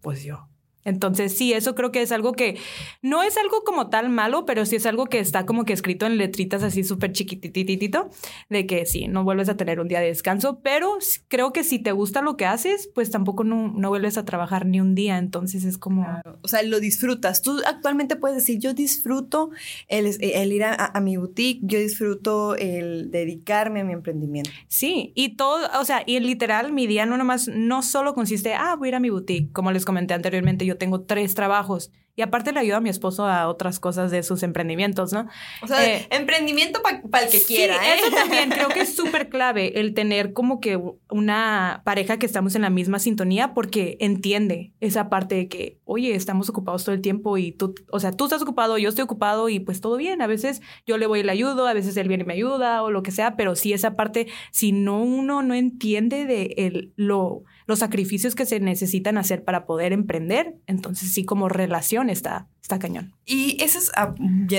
Pues 0.00 0.24
yo. 0.24 0.48
Entonces, 0.84 1.36
sí, 1.36 1.52
eso 1.52 1.74
creo 1.74 1.92
que 1.92 2.02
es 2.02 2.12
algo 2.12 2.32
que 2.32 2.58
no 3.02 3.22
es 3.22 3.36
algo 3.36 3.62
como 3.64 3.88
tal 3.88 4.08
malo, 4.08 4.44
pero 4.46 4.66
sí 4.66 4.76
es 4.76 4.86
algo 4.86 5.06
que 5.06 5.18
está 5.18 5.46
como 5.46 5.64
que 5.64 5.72
escrito 5.72 6.06
en 6.06 6.18
letritas 6.18 6.62
así 6.62 6.84
súper 6.84 7.12
chiquitititito, 7.12 8.10
de 8.48 8.66
que 8.66 8.86
sí, 8.86 9.08
no 9.08 9.24
vuelves 9.24 9.48
a 9.48 9.56
tener 9.56 9.80
un 9.80 9.88
día 9.88 10.00
de 10.00 10.06
descanso, 10.06 10.60
pero 10.62 10.98
creo 11.28 11.52
que 11.52 11.64
si 11.64 11.78
te 11.78 11.92
gusta 11.92 12.22
lo 12.22 12.36
que 12.36 12.46
haces, 12.46 12.88
pues 12.94 13.10
tampoco 13.10 13.44
no, 13.44 13.72
no 13.74 13.88
vuelves 13.88 14.18
a 14.18 14.24
trabajar 14.24 14.66
ni 14.66 14.80
un 14.80 14.94
día, 14.94 15.18
entonces 15.18 15.64
es 15.64 15.78
como... 15.78 16.06
O 16.42 16.48
sea, 16.48 16.62
lo 16.62 16.80
disfrutas. 16.80 17.42
Tú 17.42 17.60
actualmente 17.66 18.16
puedes 18.16 18.36
decir, 18.36 18.58
yo 18.58 18.74
disfruto 18.74 19.50
el, 19.88 20.16
el 20.20 20.52
ir 20.52 20.64
a, 20.64 20.74
a 20.74 21.00
mi 21.00 21.16
boutique, 21.16 21.60
yo 21.62 21.78
disfruto 21.78 22.56
el 22.56 23.10
dedicarme 23.10 23.80
a 23.80 23.84
mi 23.84 23.92
emprendimiento. 23.92 24.50
Sí, 24.68 25.12
y 25.14 25.36
todo, 25.36 25.68
o 25.80 25.84
sea, 25.84 26.02
y 26.06 26.18
literal, 26.20 26.72
mi 26.72 26.86
día 26.86 27.06
no 27.06 27.16
nomás, 27.16 27.48
no 27.48 27.82
solo 27.82 28.14
consiste, 28.14 28.54
ah, 28.54 28.74
voy 28.76 28.88
a 28.88 28.90
ir 28.90 28.94
a 28.96 29.00
mi 29.00 29.10
boutique, 29.10 29.52
como 29.52 29.70
les 29.72 29.84
comenté 29.84 30.14
anteriormente, 30.14 30.66
yo 30.66 30.71
tengo 30.76 31.02
tres 31.02 31.34
trabajos. 31.34 31.90
Y 32.14 32.20
aparte 32.20 32.52
le 32.52 32.60
ayudo 32.60 32.76
a 32.76 32.80
mi 32.82 32.90
esposo 32.90 33.24
a 33.26 33.48
otras 33.48 33.80
cosas 33.80 34.10
de 34.10 34.22
sus 34.22 34.42
emprendimientos, 34.42 35.14
¿no? 35.14 35.28
O 35.62 35.66
sea, 35.66 35.82
Eh, 35.82 36.06
emprendimiento 36.10 36.82
para 36.82 37.24
el 37.24 37.30
que 37.30 37.38
Sí, 37.38 37.54
quiera, 37.54 37.76
¿eh? 37.76 38.00
eso 38.00 38.14
también 38.14 38.50
creo 38.50 38.68
que 38.68 38.82
es 38.82 38.94
súper 38.96 39.30
clave, 39.30 39.80
el 39.80 39.94
tener 39.94 40.34
como 40.34 40.60
que 40.60 40.78
una 41.08 41.80
pareja 41.86 42.18
que 42.18 42.26
estamos 42.26 42.54
en 42.54 42.60
la 42.62 42.68
misma 42.68 42.98
sintonía 42.98 43.54
porque 43.54 43.96
entiende 43.98 44.72
esa 44.80 45.08
parte 45.08 45.36
de 45.36 45.48
que, 45.48 45.78
oye, 45.84 46.14
estamos 46.14 46.50
ocupados 46.50 46.84
todo 46.84 46.94
el 46.94 47.00
tiempo 47.00 47.38
y 47.38 47.52
tú, 47.52 47.74
o 47.90 47.98
sea, 47.98 48.12
tú 48.12 48.24
estás 48.24 48.42
ocupado, 48.42 48.76
yo 48.76 48.90
estoy 48.90 49.04
ocupado 49.04 49.48
y 49.48 49.60
pues 49.60 49.80
todo 49.80 49.96
bien. 49.96 50.20
A 50.20 50.26
veces 50.26 50.60
yo 50.86 50.98
le 50.98 51.06
voy 51.06 51.20
y 51.20 51.22
le 51.22 51.32
ayudo, 51.32 51.66
a 51.66 51.72
veces 51.72 51.96
él 51.96 52.08
viene 52.08 52.24
y 52.24 52.26
me 52.26 52.34
ayuda 52.34 52.82
o 52.82 52.90
lo 52.90 53.02
que 53.02 53.10
sea, 53.10 53.36
pero 53.36 53.56
sí 53.56 53.72
esa 53.72 53.96
parte, 53.96 54.26
si 54.50 54.72
no 54.72 55.02
uno 55.02 55.40
no 55.40 55.54
entiende 55.54 56.26
de 56.26 56.54
el, 56.58 56.92
lo, 56.96 57.42
los 57.72 57.78
sacrificios 57.78 58.34
que 58.34 58.44
se 58.44 58.60
necesitan 58.60 59.16
hacer 59.16 59.44
para 59.44 59.64
poder 59.64 59.94
emprender, 59.94 60.56
entonces 60.66 61.10
sí 61.10 61.24
como 61.24 61.48
relación 61.48 62.10
está, 62.10 62.48
está 62.60 62.78
cañón. 62.78 63.14
Y 63.24 63.56
esos, 63.62 63.90
ah, 63.96 64.14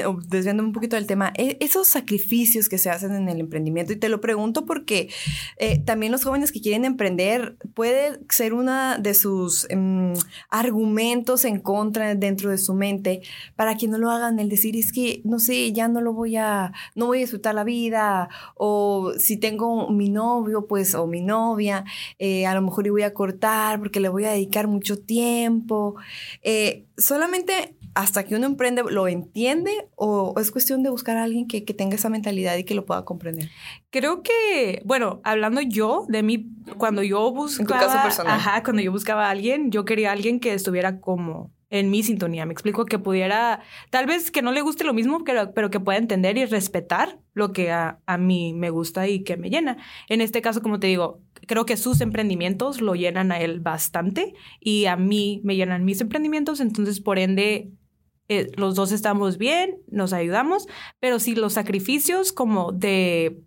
oh, 0.08 0.18
desviando 0.28 0.64
un 0.64 0.72
poquito 0.72 0.96
del 0.96 1.06
tema, 1.06 1.32
e- 1.38 1.58
esos 1.60 1.88
sacrificios 1.88 2.70
que 2.70 2.80
se 2.80 2.90
hacen 2.90 3.14
en 3.14 3.30
el 3.30 3.40
emprendimiento, 3.40 3.94
y 3.94 3.98
te 3.98 4.10
lo 4.10 4.20
pregunto 4.20 4.66
porque 4.66 5.10
eh, 5.58 5.78
también 5.78 6.12
los 6.12 6.24
jóvenes 6.24 6.52
que 6.52 6.60
quieren 6.60 6.86
emprender 6.86 7.56
puede 7.76 8.20
ser 8.30 8.56
una 8.56 8.98
de 8.98 9.14
sus 9.14 9.70
em, 9.70 10.14
argumentos 10.50 11.46
en 11.46 11.60
contra 11.60 12.16
dentro 12.16 12.50
de 12.50 12.58
su 12.58 12.74
mente 12.74 13.22
para 13.56 13.78
que 13.78 13.88
no 13.88 14.00
lo 14.00 14.10
hagan, 14.10 14.40
el 14.40 14.50
decir 14.50 14.76
es 14.76 14.92
que, 14.92 15.22
no 15.24 15.38
sé, 15.38 15.72
ya 15.72 15.88
no 15.88 16.02
lo 16.02 16.14
voy 16.14 16.36
a, 16.38 16.74
no 16.96 17.06
voy 17.06 17.20
a 17.20 17.22
disfrutar 17.22 17.54
la 17.54 17.64
vida, 17.64 18.28
o 18.56 19.14
si 19.20 19.38
tengo 19.38 19.92
mi 19.92 20.10
novio, 20.10 20.66
pues, 20.66 20.96
o 20.96 21.06
mi 21.06 21.22
novia, 21.22 21.86
eh, 22.18 22.48
a 22.48 22.56
lo 22.56 22.64
mejor 22.64 22.88
y 22.88 22.90
voy 23.04 23.12
a 23.12 23.14
cortar 23.14 23.80
porque 23.80 24.00
le 24.00 24.10
voy 24.10 24.26
a 24.26 24.32
dedicar 24.32 24.68
mucho 24.68 24.98
tiempo. 24.98 25.96
Eh, 26.42 26.86
solamente 26.98 27.76
hasta 27.96 28.24
que 28.26 28.36
uno 28.36 28.48
emprende 28.48 28.84
lo 28.90 29.08
entiende 29.08 29.72
o, 29.96 30.34
es 30.40 30.52
cuestión 30.52 30.84
de 30.84 30.90
buscar 30.90 31.18
a 31.18 31.24
alguien 31.24 31.48
que, 31.48 31.64
que 31.64 31.74
tenga 31.74 31.96
esa 31.96 32.10
mentalidad 32.10 32.58
y 32.58 32.64
que 32.64 32.76
lo 32.76 32.86
pueda 32.86 33.06
comprender. 33.06 33.50
Creo 33.92 34.24
que, 34.24 34.82
bueno, 34.86 35.22
hablando 35.24 35.62
yo 35.62 36.06
de 36.10 36.24
mí, 36.24 36.48
cuando 36.78 37.04
yo 37.04 37.32
buscaba, 37.32 37.80
caso 37.80 38.02
personal. 38.02 38.34
ajá, 38.34 38.64
cuando 38.64 38.82
yo 38.82 38.92
buscaba 38.92 39.28
a 39.28 39.30
alguien, 39.30 39.70
yo 39.72 39.86
quería 39.86 40.10
a 40.10 40.14
alguien 40.14 40.40
que 40.40 40.54
estuviera 40.54 41.00
como 41.00 41.52
en 41.74 41.90
mi 41.90 42.04
sintonía. 42.04 42.46
Me 42.46 42.54
explico 42.54 42.86
que 42.86 43.00
pudiera, 43.00 43.62
tal 43.90 44.06
vez 44.06 44.30
que 44.30 44.44
no 44.44 44.52
le 44.52 44.62
guste 44.62 44.84
lo 44.84 44.94
mismo, 44.94 45.24
pero, 45.24 45.72
que 45.72 45.80
pueda 45.80 45.98
entender 45.98 46.38
y 46.38 46.46
respetar 46.46 47.20
lo 47.34 47.52
que 47.52 47.72
a, 47.72 48.00
a 48.06 48.20
mí 48.20 48.54
me 48.54 48.70
gusta 48.70 49.08
y 49.08 49.24
que 49.24 49.38
me 49.38 49.50
llena. 49.50 49.78
En 50.08 50.22
este 50.22 50.44
caso, 50.44 50.62
como 50.62 50.80
te 50.80 50.86
digo, 50.86 51.20
creo 51.48 51.66
que 51.66 51.76
sus 51.76 52.00
emprendimientos 52.02 52.80
lo 52.80 52.94
llenan 52.94 53.32
a 53.32 53.40
él 53.40 53.60
bastante 53.60 54.36
y 54.60 54.86
a 54.86 54.96
mí 54.98 55.42
me 55.44 55.56
llenan 55.56 55.84
mis 55.84 56.00
emprendimientos, 56.00 56.60
entonces 56.60 57.00
por 57.00 57.18
ende 57.18 57.72
eh, 58.30 58.52
los 58.56 58.76
dos 58.76 58.92
estamos 58.92 59.40
bien, 59.40 59.82
nos 59.90 60.14
ayudamos, 60.14 60.68
pero 61.00 61.18
si 61.18 61.34
los 61.34 61.54
sacrificios 61.54 62.32
como 62.32 62.72
de... 62.72 63.42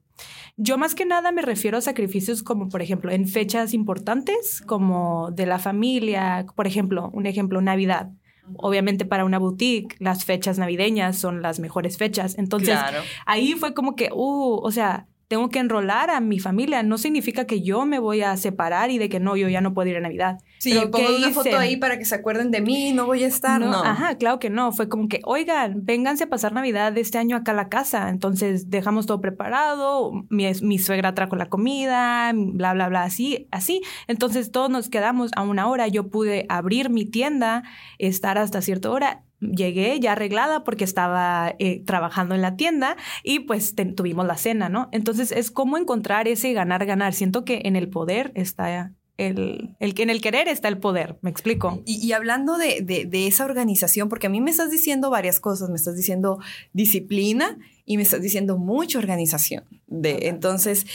Yo 0.58 0.78
más 0.78 0.94
que 0.94 1.04
nada 1.04 1.32
me 1.32 1.42
refiero 1.42 1.76
a 1.76 1.82
sacrificios 1.82 2.42
como, 2.42 2.68
por 2.68 2.80
ejemplo, 2.80 3.10
en 3.10 3.28
fechas 3.28 3.74
importantes, 3.74 4.62
como 4.62 5.30
de 5.30 5.44
la 5.44 5.58
familia, 5.58 6.46
por 6.54 6.66
ejemplo, 6.66 7.10
un 7.12 7.26
ejemplo, 7.26 7.60
Navidad. 7.60 8.10
Obviamente 8.56 9.04
para 9.04 9.24
una 9.24 9.38
boutique, 9.38 9.96
las 9.98 10.24
fechas 10.24 10.56
navideñas 10.58 11.18
son 11.18 11.42
las 11.42 11.58
mejores 11.58 11.98
fechas. 11.98 12.38
Entonces, 12.38 12.78
ahí 13.26 13.52
fue 13.52 13.74
como 13.74 13.96
que, 13.96 14.10
uh, 14.12 14.60
o 14.62 14.70
sea, 14.70 15.08
tengo 15.28 15.48
que 15.48 15.58
enrolar 15.58 16.10
a 16.10 16.20
mi 16.20 16.38
familia. 16.38 16.82
No 16.82 16.98
significa 16.98 17.46
que 17.46 17.62
yo 17.62 17.84
me 17.84 17.98
voy 17.98 18.22
a 18.22 18.36
separar 18.36 18.90
y 18.90 18.98
de 18.98 19.08
que 19.08 19.18
no, 19.18 19.36
yo 19.36 19.48
ya 19.48 19.60
no 19.60 19.74
puedo 19.74 19.88
ir 19.88 19.96
a 19.96 20.00
Navidad. 20.00 20.38
Sí, 20.58 20.70
Pero, 20.72 20.90
pongo 20.90 21.08
¿qué 21.08 21.16
una 21.16 21.28
hice? 21.28 21.34
foto 21.34 21.58
ahí 21.58 21.76
para 21.76 21.98
que 21.98 22.04
se 22.04 22.14
acuerden 22.14 22.50
de 22.50 22.60
mí, 22.60 22.92
no 22.92 23.06
voy 23.06 23.24
a 23.24 23.26
estar, 23.26 23.60
no. 23.60 23.82
Ajá, 23.84 24.16
claro 24.16 24.38
que 24.38 24.50
no. 24.50 24.72
Fue 24.72 24.88
como 24.88 25.08
que, 25.08 25.20
oigan, 25.24 25.84
vénganse 25.84 26.24
a 26.24 26.28
pasar 26.28 26.52
Navidad 26.52 26.92
de 26.92 27.00
este 27.00 27.18
año 27.18 27.36
acá 27.36 27.52
a 27.52 27.56
la 27.56 27.68
casa. 27.68 28.08
Entonces 28.08 28.70
dejamos 28.70 29.06
todo 29.06 29.20
preparado, 29.20 30.12
mi, 30.30 30.46
mi 30.62 30.78
suegra 30.78 31.14
trajo 31.14 31.36
la 31.36 31.48
comida, 31.48 32.32
bla, 32.34 32.74
bla, 32.74 32.88
bla, 32.88 33.02
así, 33.02 33.48
así. 33.50 33.82
Entonces 34.06 34.52
todos 34.52 34.70
nos 34.70 34.88
quedamos 34.88 35.30
a 35.36 35.42
una 35.42 35.66
hora. 35.68 35.88
Yo 35.88 36.08
pude 36.08 36.46
abrir 36.48 36.88
mi 36.88 37.04
tienda, 37.04 37.64
estar 37.98 38.38
hasta 38.38 38.62
cierta 38.62 38.90
hora. 38.90 39.25
Llegué 39.40 39.98
ya 40.00 40.12
arreglada 40.12 40.64
porque 40.64 40.84
estaba 40.84 41.54
eh, 41.58 41.82
trabajando 41.84 42.34
en 42.34 42.42
la 42.42 42.56
tienda 42.56 42.96
y 43.22 43.40
pues 43.40 43.74
te- 43.74 43.84
tuvimos 43.84 44.26
la 44.26 44.36
cena, 44.36 44.68
¿no? 44.68 44.88
Entonces 44.92 45.30
es 45.32 45.50
como 45.50 45.76
encontrar 45.76 46.26
ese 46.28 46.52
ganar, 46.52 46.86
ganar. 46.86 47.12
Siento 47.14 47.44
que 47.44 47.60
en 47.64 47.76
el 47.76 47.88
poder 47.88 48.32
está 48.34 48.92
el, 49.18 49.74
el, 49.80 49.94
en 49.98 50.10
el 50.10 50.20
querer 50.20 50.46
está 50.48 50.68
el 50.68 50.76
poder, 50.78 51.18
¿me 51.22 51.30
explico? 51.30 51.82
Y, 51.86 51.96
y 52.06 52.12
hablando 52.12 52.58
de, 52.58 52.80
de- 52.82 53.06
de 53.06 53.26
esa 53.26 53.44
organización, 53.46 54.08
porque 54.10 54.26
a 54.26 54.30
mí 54.30 54.40
me 54.42 54.50
estás 54.50 54.70
diciendo 54.70 55.08
varias 55.10 55.40
cosas, 55.40 55.68
me 55.70 55.76
estás 55.76 55.96
diciendo 55.96 56.38
disciplina 56.74 57.58
y 57.84 57.96
me 57.96 58.02
estás 58.02 58.20
diciendo 58.22 58.58
mucha 58.58 58.98
organización. 58.98 59.64
De, 59.86 60.28
entonces, 60.28 60.86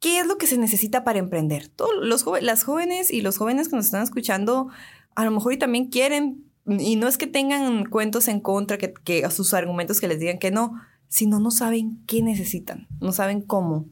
¿qué 0.00 0.18
es 0.18 0.26
lo 0.26 0.38
que 0.38 0.46
se 0.46 0.58
necesita 0.58 1.04
para 1.04 1.18
emprender? 1.20 1.68
Todos 1.68 1.92
los 2.02 2.24
las 2.42 2.64
jóvenes 2.64 3.10
y 3.12 3.20
los 3.22 3.38
jóvenes 3.38 3.68
que 3.68 3.76
nos 3.76 3.86
están 3.86 4.02
escuchando, 4.02 4.68
a 5.14 5.24
lo 5.24 5.30
mejor 5.30 5.52
y 5.52 5.58
también 5.58 5.86
quieren, 5.88 6.44
y 6.66 6.96
no 6.96 7.08
es 7.08 7.18
que 7.18 7.26
tengan 7.26 7.86
cuentos 7.86 8.28
en 8.28 8.40
contra, 8.40 8.78
que, 8.78 8.92
que 8.92 9.28
sus 9.30 9.54
argumentos 9.54 10.00
que 10.00 10.08
les 10.08 10.20
digan 10.20 10.38
que 10.38 10.50
no, 10.50 10.80
sino 11.08 11.40
no 11.40 11.50
saben 11.50 12.02
qué 12.06 12.22
necesitan, 12.22 12.86
no 13.00 13.12
saben 13.12 13.42
cómo. 13.42 13.86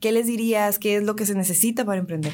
¿Qué 0.00 0.12
les 0.12 0.26
dirías? 0.26 0.78
¿Qué 0.78 0.96
es 0.96 1.02
lo 1.02 1.16
que 1.16 1.26
se 1.26 1.34
necesita 1.34 1.84
para 1.84 2.00
emprender? 2.00 2.32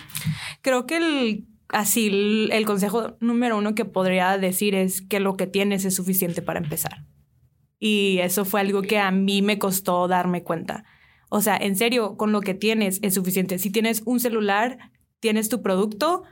Creo 0.63 0.87
que 0.87 0.97
el, 0.97 1.47
así 1.69 2.07
el, 2.07 2.51
el 2.53 2.65
consejo 2.65 3.17
número 3.21 3.59
uno 3.59 3.75
que 3.75 3.85
podría 3.85 4.37
decir 4.39 4.75
es 4.75 5.03
que 5.03 5.21
lo 5.21 5.37
que 5.37 5.47
tienes 5.47 5.85
es 5.85 5.95
suficiente 5.95 6.43
para 6.43 6.61
empezar. 6.61 7.05
Y 7.79 8.19
eso 8.19 8.45
fue 8.45 8.61
algo 8.61 8.83
que 8.83 8.99
a 8.99 9.11
mí 9.11 9.43
me 9.43 9.59
costó 9.59 10.09
darme 10.09 10.43
cuenta. 10.43 10.85
O 11.29 11.41
sea, 11.41 11.57
en 11.57 11.77
serio, 11.77 12.17
con 12.17 12.33
lo 12.33 12.41
que 12.41 12.55
tienes 12.55 13.01
es 13.03 13.15
suficiente. 13.15 13.59
Si 13.59 13.71
tienes 13.71 14.03
un 14.07 14.21
celular, 14.21 14.91
tienes 15.21 15.49
tu 15.49 15.61
producto, 15.63 16.23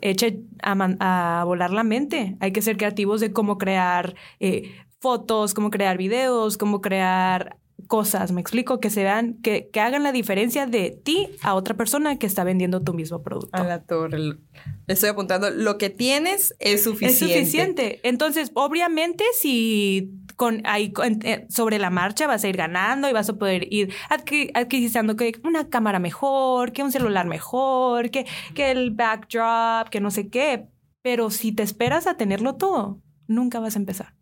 eche 0.00 0.40
a, 0.62 1.42
volar 1.44 1.72
la 1.72 1.84
mente. 1.84 2.36
Hay 2.40 2.52
que 2.52 2.62
ser 2.62 2.76
creativos 2.76 3.20
de 3.20 3.32
cómo 3.32 3.58
crear 3.58 4.14
eh, 4.38 4.70
fotos, 5.00 5.54
cómo 5.54 5.70
crear 5.70 5.96
videos, 5.96 6.56
cómo 6.56 6.80
crear 6.80 7.58
cosas, 7.86 8.30
me 8.30 8.40
explico, 8.40 8.78
que 8.78 8.88
se 8.88 9.02
vean, 9.02 9.34
que, 9.42 9.68
que, 9.68 9.80
hagan 9.80 10.02
la 10.02 10.12
diferencia 10.12 10.66
de 10.66 10.90
ti 10.90 11.28
a 11.42 11.54
otra 11.54 11.76
persona 11.76 12.18
que 12.18 12.26
está 12.26 12.44
vendiendo 12.44 12.82
tu 12.82 12.94
mismo 12.94 13.22
producto. 13.22 13.50
A 13.52 13.64
la 13.64 13.82
torre. 13.82 14.18
Le 14.18 14.38
estoy 14.86 15.08
apuntando, 15.08 15.50
lo 15.50 15.76
que 15.78 15.90
tienes 15.90 16.54
es 16.60 16.84
suficiente. 16.84 17.24
Es 17.24 17.32
suficiente. 17.32 18.00
Entonces, 18.04 18.52
obviamente, 18.54 19.24
si 19.38 20.12
con 20.40 20.62
ahí 20.64 20.90
eh, 21.22 21.44
sobre 21.50 21.78
la 21.78 21.90
marcha 21.90 22.26
vas 22.26 22.44
a 22.44 22.48
ir 22.48 22.56
ganando 22.56 23.10
y 23.10 23.12
vas 23.12 23.28
a 23.28 23.34
poder 23.34 23.70
ir 23.70 23.92
adquiriendo 24.08 25.14
que 25.14 25.38
una 25.44 25.68
cámara 25.68 25.98
mejor, 25.98 26.72
que 26.72 26.82
un 26.82 26.90
celular 26.90 27.26
mejor, 27.26 28.10
que, 28.10 28.24
que 28.54 28.70
el 28.70 28.90
backdrop, 28.90 29.90
que 29.90 30.00
no 30.00 30.10
sé 30.10 30.28
qué. 30.28 30.64
Pero 31.02 31.28
si 31.28 31.52
te 31.52 31.62
esperas 31.62 32.06
a 32.06 32.16
tenerlo 32.16 32.54
todo, 32.54 33.02
nunca 33.26 33.60
vas 33.60 33.76
a 33.76 33.80
empezar. 33.80 34.14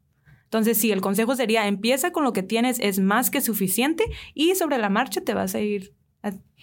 Entonces, 0.42 0.76
sí, 0.76 0.90
el 0.90 1.00
consejo 1.02 1.36
sería, 1.36 1.68
empieza 1.68 2.10
con 2.10 2.24
lo 2.24 2.32
que 2.32 2.42
tienes, 2.42 2.80
es 2.80 2.98
más 2.98 3.30
que 3.30 3.40
suficiente 3.40 4.02
y 4.34 4.56
sobre 4.56 4.78
la 4.78 4.88
marcha 4.88 5.20
te 5.20 5.34
vas 5.34 5.54
a 5.54 5.60
ir 5.60 5.94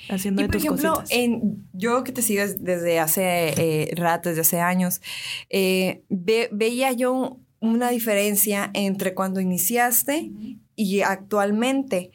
haciendo 0.09 0.41
y, 0.41 0.47
por 0.47 0.57
ejemplo, 0.57 1.01
En, 1.11 1.65
yo 1.71 2.03
que 2.03 2.11
te 2.11 2.21
sigo 2.21 2.43
desde 2.59 2.99
hace 2.99 3.53
eh, 3.57 3.95
rato, 3.95 4.27
desde 4.27 4.41
hace 4.41 4.59
años, 4.59 5.01
eh, 5.49 6.03
veía 6.09 6.91
yo 6.91 7.39
una 7.67 7.89
diferencia 7.89 8.69
entre 8.73 9.13
cuando 9.13 9.39
iniciaste 9.39 10.31
y 10.75 11.01
actualmente. 11.01 12.11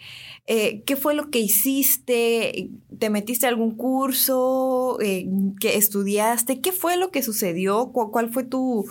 Eh, 0.47 0.83
¿Qué 0.85 0.97
fue 0.97 1.15
lo 1.15 1.31
que 1.31 1.39
hiciste? 1.39 2.71
¿Te 2.99 3.11
metiste 3.11 3.47
a 3.47 3.51
algún 3.51 3.77
curso? 3.77 4.99
Eh, 5.01 5.27
¿Qué 5.61 5.77
estudiaste? 5.77 6.61
¿Qué 6.61 6.73
fue 6.73 6.97
lo 6.97 7.11
que 7.11 7.23
sucedió? 7.23 7.93
¿Cuál, 7.93 8.31
fue 8.31 8.45
tu, 8.45 8.85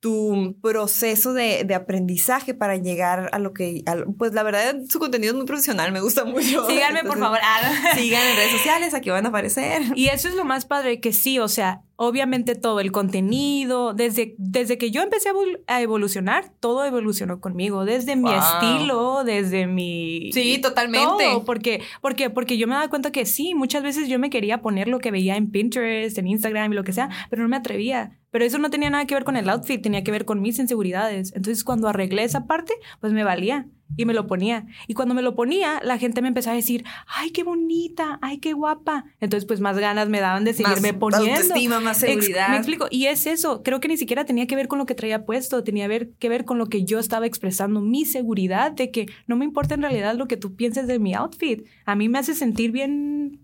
tu 0.00 0.56
proceso 0.60 1.32
de, 1.32 1.72
aprendizaje 1.74 2.54
para 2.54 2.76
llegar 2.76 3.30
a 3.32 3.38
lo 3.38 3.52
que... 3.52 3.84
pues 4.18 4.32
la 4.32 4.42
verdad, 4.42 4.76
su 4.88 4.98
contenido 4.98 5.32
es 5.32 5.36
muy 5.36 5.46
profesional, 5.46 5.92
me 5.92 6.00
gusta 6.00 6.24
mucho. 6.24 6.66
Síganme, 6.68 7.04
por 7.04 7.18
favor. 7.18 7.38
Sigan 7.94 8.22
en 8.22 8.36
redes 8.36 8.52
sociales, 8.52 8.94
aquí 8.94 9.10
van 9.10 9.26
a 9.26 9.28
aparecer. 9.28 9.82
Y 9.94 10.08
eso 10.08 10.28
es 10.28 10.34
lo 10.34 10.44
más 10.44 10.66
padre, 10.66 11.00
que 11.00 11.12
sí, 11.12 11.38
o 11.38 11.48
sea, 11.48 11.82
obviamente 11.96 12.56
todo 12.56 12.80
el 12.80 12.90
contenido, 12.90 13.94
desde, 13.94 14.34
desde 14.38 14.76
que 14.76 14.90
yo 14.90 15.02
empecé 15.02 15.30
a 15.66 15.80
evolucionar, 15.80 16.52
todo 16.60 16.84
evolucionó 16.84 17.40
conmigo, 17.40 17.84
desde 17.84 18.16
mi 18.16 18.30
estilo, 18.32 19.22
desde 19.24 19.66
mi... 19.66 20.30
Sí, 20.32 20.58
totalmente. 20.58 21.03
Porque, 21.44 21.82
porque, 22.00 22.30
porque 22.30 22.58
yo 22.58 22.66
me 22.66 22.74
daba 22.74 22.88
cuenta 22.88 23.12
que 23.12 23.26
sí, 23.26 23.54
muchas 23.54 23.82
veces 23.82 24.08
yo 24.08 24.18
me 24.18 24.30
quería 24.30 24.62
poner 24.62 24.88
lo 24.88 24.98
que 24.98 25.10
veía 25.10 25.36
en 25.36 25.50
Pinterest, 25.50 26.18
en 26.18 26.26
Instagram 26.26 26.72
y 26.72 26.76
lo 26.76 26.84
que 26.84 26.92
sea, 26.92 27.08
pero 27.30 27.42
no 27.42 27.48
me 27.48 27.56
atrevía. 27.56 28.18
Pero 28.34 28.46
eso 28.46 28.58
no 28.58 28.68
tenía 28.68 28.90
nada 28.90 29.06
que 29.06 29.14
ver 29.14 29.22
con 29.22 29.36
el 29.36 29.48
outfit, 29.48 29.80
tenía 29.80 30.02
que 30.02 30.10
ver 30.10 30.24
con 30.24 30.42
mis 30.42 30.58
inseguridades. 30.58 31.32
Entonces 31.36 31.62
cuando 31.62 31.86
arreglé 31.86 32.24
esa 32.24 32.48
parte, 32.48 32.72
pues 32.98 33.12
me 33.12 33.22
valía 33.22 33.68
y 33.96 34.06
me 34.06 34.12
lo 34.12 34.26
ponía. 34.26 34.66
Y 34.88 34.94
cuando 34.94 35.14
me 35.14 35.22
lo 35.22 35.36
ponía, 35.36 35.80
la 35.84 35.98
gente 35.98 36.20
me 36.20 36.26
empezaba 36.26 36.54
a 36.54 36.56
decir, 36.56 36.84
ay, 37.06 37.30
qué 37.30 37.44
bonita, 37.44 38.18
ay, 38.22 38.38
qué 38.38 38.52
guapa. 38.52 39.04
Entonces, 39.20 39.46
pues 39.46 39.60
más 39.60 39.78
ganas 39.78 40.08
me 40.08 40.18
daban 40.18 40.42
de 40.42 40.52
seguirme 40.52 40.90
más 40.90 40.98
poniendo. 40.98 41.42
Autoestima, 41.42 41.78
más 41.78 41.98
seguridad. 41.98 42.48
me 42.48 42.56
explico. 42.56 42.88
Y 42.90 43.06
es 43.06 43.28
eso. 43.28 43.62
Creo 43.62 43.78
que 43.78 43.86
ni 43.86 43.96
siquiera 43.96 44.24
tenía 44.24 44.48
que 44.48 44.56
ver 44.56 44.66
con 44.66 44.80
lo 44.80 44.86
que 44.86 44.96
traía 44.96 45.24
puesto, 45.24 45.62
tenía 45.62 45.88
que 46.18 46.28
ver 46.28 46.44
con 46.44 46.58
lo 46.58 46.66
que 46.66 46.84
yo 46.84 46.98
estaba 46.98 47.26
expresando, 47.26 47.82
mi 47.82 48.04
seguridad 48.04 48.72
de 48.72 48.90
que 48.90 49.06
no 49.28 49.36
me 49.36 49.44
importa 49.44 49.74
en 49.76 49.82
realidad 49.82 50.16
lo 50.16 50.26
que 50.26 50.36
tú 50.36 50.56
pienses 50.56 50.88
de 50.88 50.98
mi 50.98 51.14
outfit. 51.14 51.64
A 51.84 51.94
mí 51.94 52.08
me 52.08 52.18
hace 52.18 52.34
sentir 52.34 52.72
bien 52.72 53.43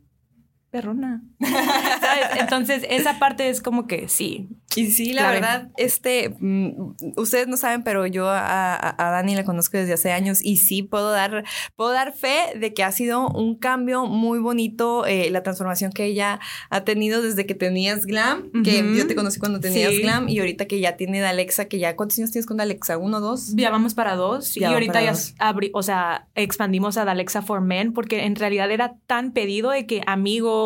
perrona. 0.70 1.22
Entonces, 2.38 2.84
esa 2.88 3.18
parte 3.18 3.48
es 3.48 3.60
como 3.60 3.86
que 3.86 4.08
sí. 4.08 4.48
Y 4.76 4.90
sí, 4.92 5.12
la 5.12 5.30
verdad, 5.30 5.68
este, 5.76 6.34
mm, 6.38 6.94
ustedes 7.16 7.48
no 7.48 7.56
saben, 7.56 7.82
pero 7.82 8.06
yo 8.06 8.28
a, 8.28 8.94
Dani 8.98 9.34
la 9.34 9.44
conozco 9.44 9.76
desde 9.76 9.94
hace 9.94 10.12
años 10.12 10.38
y 10.42 10.58
sí 10.58 10.82
puedo 10.82 11.10
dar, 11.10 11.44
puedo 11.74 11.90
dar 11.90 12.12
fe 12.12 12.56
de 12.56 12.72
que 12.72 12.84
ha 12.84 12.92
sido 12.92 13.28
un 13.28 13.56
cambio 13.56 14.06
muy 14.06 14.38
bonito, 14.38 15.06
eh, 15.06 15.28
la 15.30 15.42
transformación 15.42 15.90
que 15.90 16.04
ella 16.04 16.38
ha 16.70 16.82
tenido 16.82 17.20
desde 17.20 17.46
que 17.46 17.54
tenías 17.54 18.06
Glam, 18.06 18.50
que 18.62 18.96
yo 18.96 19.06
te 19.06 19.16
conocí 19.16 19.40
cuando 19.40 19.58
tenías 19.58 19.92
Glam 19.98 20.28
y 20.28 20.38
ahorita 20.38 20.66
que 20.66 20.78
ya 20.78 20.96
tiene 20.96 21.24
Alexa, 21.24 21.64
que 21.64 21.78
ya, 21.78 21.96
¿cuántos 21.96 22.18
años 22.18 22.30
tienes 22.30 22.46
con 22.46 22.60
Alexa? 22.60 22.96
¿Uno, 22.96 23.20
dos? 23.20 23.54
Ya 23.56 23.70
vamos 23.70 23.94
para 23.94 24.14
dos. 24.14 24.56
y 24.56 24.64
ahorita 24.64 25.02
ya 25.02 25.14
abrí, 25.38 25.70
o 25.74 25.82
sea, 25.82 26.28
expandimos 26.36 26.96
a 26.96 27.02
Alexa 27.02 27.42
for 27.42 27.60
Men 27.60 27.92
porque 27.92 28.24
en 28.24 28.36
realidad 28.36 28.70
era 28.70 28.94
tan 29.06 29.32
pedido 29.32 29.70
de 29.70 29.86
que 29.86 30.02
amigos, 30.06 30.59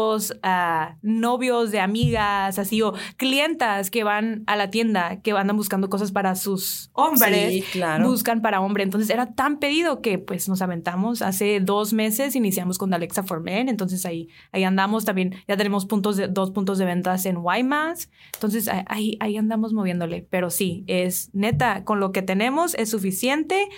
novios 1.03 1.71
de 1.71 1.81
amigas, 1.81 2.59
así, 2.59 2.83
o 2.83 2.95
clientas 3.17 3.91
que 3.91 4.05
van 4.05 4.45
a 4.47 4.57
la 4.57 4.71
tienda, 4.71 5.21
que 5.23 5.33
andan 5.33 5.57
buscando 5.57 5.89
cosas 5.89 6.13
para 6.13 6.35
sus 6.35 6.91
hombres, 6.93 7.65
buscan 8.03 8.43
para 8.43 8.61
hombre. 8.61 8.83
Entonces 8.83 9.11
era 9.11 9.35
tan 9.35 9.59
pedido 9.59 10.01
que 10.01 10.19
pues 10.19 10.49
nos 10.49 10.63
aventamos. 10.63 11.23
Hace 11.23 11.61
dos 11.61 11.93
meses 11.93 12.37
iniciamos 12.37 12.79
con 12.79 12.93
Alexa 12.95 13.23
for 13.23 13.41
Men, 13.41 13.69
entonces 13.69 14.07
ahí, 14.07 14.29
ahí 14.53 14.65
andamos 14.65 15.05
también, 15.05 15.35
ya 15.49 15.57
tenemos 15.57 15.87
puntos 15.87 16.17
de, 16.17 16.29
dos 16.29 16.51
puntos 16.51 16.79
de 16.79 16.85
ventas 16.85 17.27
en 17.27 17.37
YMAS, 17.37 18.11
entonces 18.35 18.69
ahí, 18.87 19.17
ahí 19.21 19.37
andamos 19.37 19.73
moviéndole. 19.73 20.27
Pero 20.31 20.51
sí, 20.51 20.85
es 20.87 21.31
neta, 21.33 21.85
con 21.85 22.01
lo 22.01 22.13
que 22.13 22.23
tenemos 22.23 22.75
es 22.75 22.91
suficiente 22.91 23.69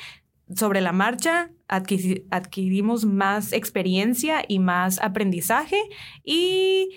sobre 0.55 0.81
la 0.81 0.93
marcha 0.93 1.51
adquirimos 1.69 3.05
más 3.05 3.53
experiencia 3.53 4.45
y 4.47 4.61
más 4.61 5.01
aprendizaje 5.01 5.79
y 6.23 6.91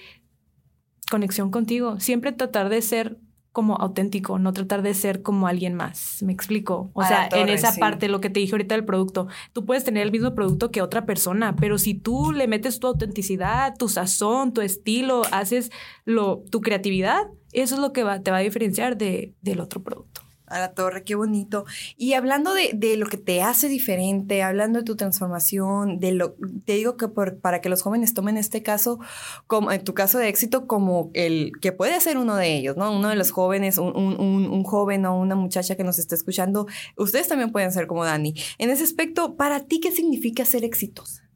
conexión 1.09 1.49
contigo. 1.49 1.99
Siempre 1.99 2.31
tratar 2.31 2.69
de 2.69 2.81
ser 2.81 3.17
como 3.51 3.77
auténtico, 3.77 4.37
no 4.37 4.53
tratar 4.53 4.83
de 4.83 4.93
ser 4.93 5.23
como 5.23 5.47
alguien 5.47 5.73
más. 5.73 6.21
Me 6.21 6.31
explico. 6.31 6.91
O 6.93 7.03
sea, 7.03 7.27
en 7.31 7.49
esa 7.49 7.75
parte, 7.77 8.07
lo 8.07 8.21
que 8.21 8.29
te 8.29 8.39
dije 8.39 8.53
ahorita 8.53 8.75
del 8.75 8.85
producto, 8.85 9.27
tú 9.53 9.65
puedes 9.65 9.83
tener 9.83 10.03
el 10.03 10.11
mismo 10.11 10.35
producto 10.35 10.69
que 10.69 10.83
otra 10.83 11.05
persona, 11.05 11.55
pero 11.55 11.79
si 11.79 11.95
tú 11.95 12.31
le 12.31 12.47
metes 12.47 12.79
tu 12.79 12.85
autenticidad, 12.85 13.75
tu 13.75 13.89
sazón, 13.89 14.53
tu 14.53 14.61
estilo, 14.61 15.23
haces 15.31 15.71
lo, 16.05 16.43
tu 16.51 16.61
creatividad, 16.61 17.23
eso 17.51 17.75
es 17.75 17.81
lo 17.81 17.91
que 17.91 18.03
va, 18.03 18.21
te 18.21 18.29
va 18.29 18.37
a 18.37 18.41
diferenciar 18.41 18.97
de, 18.97 19.33
del 19.41 19.59
otro 19.59 19.81
producto 19.81 20.28
a 20.49 20.59
la 20.59 20.73
torre, 20.73 21.03
qué 21.03 21.15
bonito. 21.15 21.65
Y 21.97 22.13
hablando 22.13 22.53
de, 22.53 22.71
de, 22.73 22.97
lo 22.97 23.05
que 23.07 23.17
te 23.17 23.41
hace 23.41 23.67
diferente, 23.67 24.43
hablando 24.43 24.79
de 24.79 24.85
tu 24.85 24.95
transformación, 24.95 25.99
de 25.99 26.11
lo, 26.11 26.35
te 26.65 26.73
digo 26.73 26.97
que 26.97 27.07
para 27.07 27.61
que 27.61 27.69
los 27.69 27.81
jóvenes 27.81 28.13
tomen 28.13 28.37
este 28.37 28.63
caso, 28.63 28.99
como 29.47 29.71
en 29.71 29.83
tu 29.83 29.93
caso 29.93 30.17
de 30.17 30.27
éxito, 30.27 30.67
como 30.67 31.11
el 31.13 31.51
que 31.61 31.71
puede 31.71 31.99
ser 32.01 32.17
uno 32.17 32.35
de 32.35 32.55
ellos, 32.55 32.77
¿no? 32.77 32.91
Uno 32.95 33.09
de 33.09 33.15
los 33.15 33.31
jóvenes, 33.31 33.77
un, 33.77 33.95
un 33.95 34.63
joven 34.63 35.05
o 35.05 35.19
una 35.19 35.35
muchacha 35.35 35.75
que 35.75 35.83
nos 35.83 35.99
está 35.99 36.15
escuchando, 36.15 36.67
ustedes 36.97 37.27
también 37.27 37.51
pueden 37.51 37.71
ser 37.71 37.87
como 37.87 38.05
Dani. 38.05 38.33
En 38.57 38.69
ese 38.69 38.83
aspecto, 38.83 39.35
¿para 39.35 39.65
ti 39.65 39.79
qué 39.79 39.91
significa 39.91 40.45
ser 40.45 40.63
exitosa? 40.63 41.29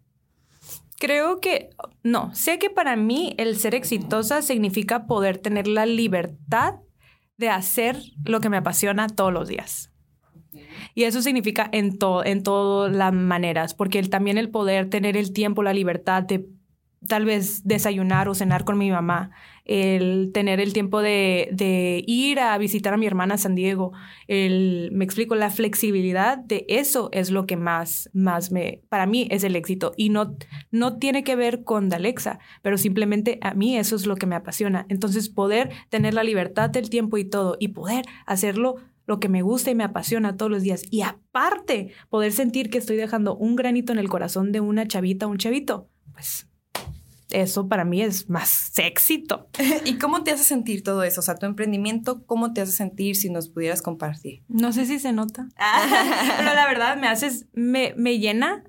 Creo 0.99 1.41
que, 1.41 1.71
no, 2.04 2.34
sé 2.34 2.60
que 2.60 2.69
para 2.69 2.95
mí 2.95 3.34
el 3.38 3.58
ser 3.58 3.76
exitosa 3.76 4.41
significa 4.41 5.06
poder 5.06 5.38
tener 5.38 5.67
la 5.67 5.86
libertad 5.86 6.76
de 7.38 7.50
hacer 7.50 7.98
lo 8.26 8.39
que 8.39 8.50
me 8.50 8.58
apasiona 8.58 9.08
todos 9.08 9.34
los 9.34 9.48
días. 9.48 9.91
Y 10.96 11.04
eso 11.04 11.22
significa 11.22 11.69
en, 11.72 11.98
todo 11.98 12.24
en 12.24 12.43
todas 12.43 12.96
las 12.96 13.13
maneras, 13.13 13.74
porque 13.74 14.04
también 14.04 14.38
el 14.38 14.50
poder 14.50 14.89
tener 14.89 15.17
el 15.17 15.34
tiempo, 15.34 15.63
la 15.63 15.74
libertad 15.74 16.24
de 16.24 16.48
tal 17.08 17.26
vez 17.26 17.67
desayunar 17.67 18.30
o 18.30 18.36
cenar 18.36 18.63
con 18.63 18.78
mi 18.78 18.91
mamá, 18.91 19.32
el 19.65 20.32
tener 20.34 20.60
el 20.60 20.73
tiempo 20.73 21.02
de, 21.02 22.04
ir 22.06 22.39
a 22.39 22.58
visitar 22.58 22.93
a 22.93 22.97
mi 22.97 23.06
hermana 23.06 23.38
San 23.38 23.56
Diego, 23.56 23.93
el, 24.28 24.89
me 24.91 25.06
explico, 25.06 25.36
la 25.36 25.49
flexibilidad 25.49 26.38
de 26.38 26.65
eso 26.67 27.10
es 27.12 27.32
lo 27.32 27.45
que 27.45 27.56
más, 27.56 28.10
más 28.13 28.52
me, 28.52 28.82
para 28.89 29.06
mí 29.06 29.28
es 29.32 29.43
el 29.43 29.56
éxito 29.56 29.93
y 29.95 30.10
no, 30.10 30.36
no 30.71 30.97
tiene 30.97 31.23
que 31.23 31.36
ver 31.36 31.63
con 31.63 31.89
Dalexa, 31.89 32.39
pero 32.62 32.78
simplemente 32.78 33.39
a 33.41 33.54
mí 33.54 33.78
eso 33.78 33.95
es 33.95 34.06
lo 34.06 34.15
que 34.15 34.26
me 34.26 34.36
apasiona. 34.36 34.86
Entonces 34.89 35.30
poder 35.30 35.71
tener 35.89 36.13
la 36.13 36.23
libertad 36.23 36.69
del 36.69 36.89
tiempo 36.89 37.17
y 37.17 37.26
todo 37.26 37.58
y 37.60 37.69
poder 37.69 38.06
hacerlo 38.26 38.76
lo 39.06 39.19
que 39.19 39.30
me 39.30 39.41
gusta 39.41 39.71
y 39.71 39.76
me 39.76 39.84
apasiona 39.84 40.38
todos 40.38 40.52
los 40.52 40.63
días. 40.63 40.84
Y 40.89 41.02
aparte, 41.02 41.91
poder 42.10 42.32
sentir 42.32 42.69
que 42.69 42.78
estoy 42.78 42.95
dejando 42.95 43.36
un 43.36 43.56
granito 43.56 43.91
en 43.91 43.99
el 43.99 44.10
corazón 44.10 44.52
de 44.52 44.62
una 44.62 44.88
chavita, 44.88 45.28
un 45.28 45.38
chavito, 45.38 45.89
pues 46.13 46.47
eso 47.34 47.67
para 47.67 47.86
mí 47.86 48.02
es 48.02 48.30
más 48.30 48.72
éxito. 48.78 49.50
¿Y 49.86 49.98
cómo 49.98 50.24
te 50.24 50.32
hace 50.32 50.43
sentir 50.43 50.84
todo 50.84 51.04
eso? 51.04 51.19
O 51.19 51.24
sea, 51.24 51.36
tu 51.36 51.46
emprendimiento, 51.46 52.26
¿cómo 52.26 52.54
te 52.54 52.62
hace 52.62 52.72
sentir 52.72 53.15
si 53.15 53.30
nos 53.30 53.50
pudieras 53.50 53.82
compartir? 53.82 54.43
No 54.48 54.72
sé 54.72 54.86
si 54.86 55.00
se 55.00 55.12
nota, 55.12 55.48
pero 56.38 56.54
la 56.54 56.65
verdad 56.67 56.98
me 56.98 57.08
haces, 57.08 57.48
me, 57.54 57.93
me 57.98 58.19
llena 58.19 58.63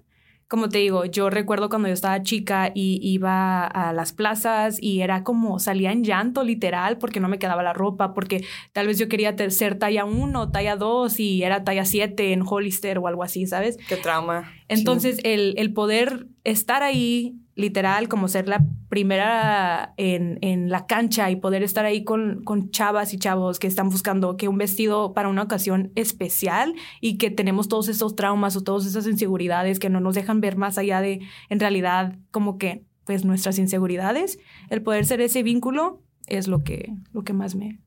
como 0.48 0.68
te 0.68 0.78
digo, 0.78 1.04
yo 1.04 1.30
recuerdo 1.30 1.68
cuando 1.68 1.88
yo 1.88 1.94
estaba 1.94 2.22
chica 2.22 2.70
y 2.74 3.00
iba 3.02 3.66
a 3.66 3.92
las 3.92 4.12
plazas 4.12 4.80
y 4.80 5.00
era 5.00 5.24
como 5.24 5.58
salía 5.58 5.90
en 5.90 6.04
llanto 6.04 6.44
literal 6.44 6.98
porque 6.98 7.18
no 7.18 7.28
me 7.28 7.38
quedaba 7.38 7.62
la 7.62 7.72
ropa, 7.72 8.14
porque 8.14 8.44
tal 8.72 8.86
vez 8.86 8.98
yo 8.98 9.08
quería 9.08 9.34
ser 9.50 9.78
talla 9.78 10.04
1, 10.04 10.50
talla 10.50 10.76
2 10.76 11.18
y 11.18 11.42
era 11.42 11.64
talla 11.64 11.84
7 11.84 12.32
en 12.32 12.42
Hollister 12.46 12.98
o 12.98 13.08
algo 13.08 13.22
así, 13.22 13.46
¿sabes? 13.46 13.78
Qué 13.88 13.96
trauma. 13.96 14.52
Entonces, 14.68 15.18
el, 15.24 15.54
el 15.56 15.72
poder 15.72 16.28
estar 16.44 16.82
ahí 16.82 17.34
literal, 17.54 18.08
como 18.08 18.28
ser 18.28 18.48
la 18.48 18.64
primera 18.88 19.94
en, 19.96 20.38
en, 20.42 20.70
la 20.70 20.86
cancha 20.86 21.30
y 21.30 21.36
poder 21.36 21.62
estar 21.62 21.84
ahí 21.84 22.04
con, 22.04 22.42
con 22.42 22.70
chavas 22.70 23.14
y 23.14 23.18
chavos 23.18 23.58
que 23.58 23.66
están 23.66 23.88
buscando 23.88 24.36
que 24.36 24.48
un 24.48 24.58
vestido 24.58 25.14
para 25.14 25.28
una 25.28 25.42
ocasión 25.42 25.92
especial 25.94 26.74
y 27.00 27.16
que 27.16 27.30
tenemos 27.30 27.68
todos 27.68 27.88
esos 27.88 28.16
traumas 28.16 28.56
o 28.56 28.62
todas 28.62 28.86
esas 28.86 29.06
inseguridades 29.06 29.78
que 29.78 29.90
no 29.90 30.00
nos 30.00 30.14
dejan 30.14 30.40
ver 30.40 30.56
más 30.56 30.78
allá 30.78 31.00
de, 31.00 31.20
en 31.48 31.60
realidad, 31.60 32.16
como 32.30 32.58
que, 32.58 32.84
pues 33.04 33.24
nuestras 33.24 33.58
inseguridades, 33.58 34.38
el 34.70 34.82
poder 34.82 35.06
ser 35.06 35.20
ese 35.20 35.42
vínculo 35.42 36.02
es 36.26 36.48
lo 36.48 36.64
que, 36.64 36.92
lo 37.12 37.22
que 37.22 37.34
más 37.34 37.54
me, 37.54 37.80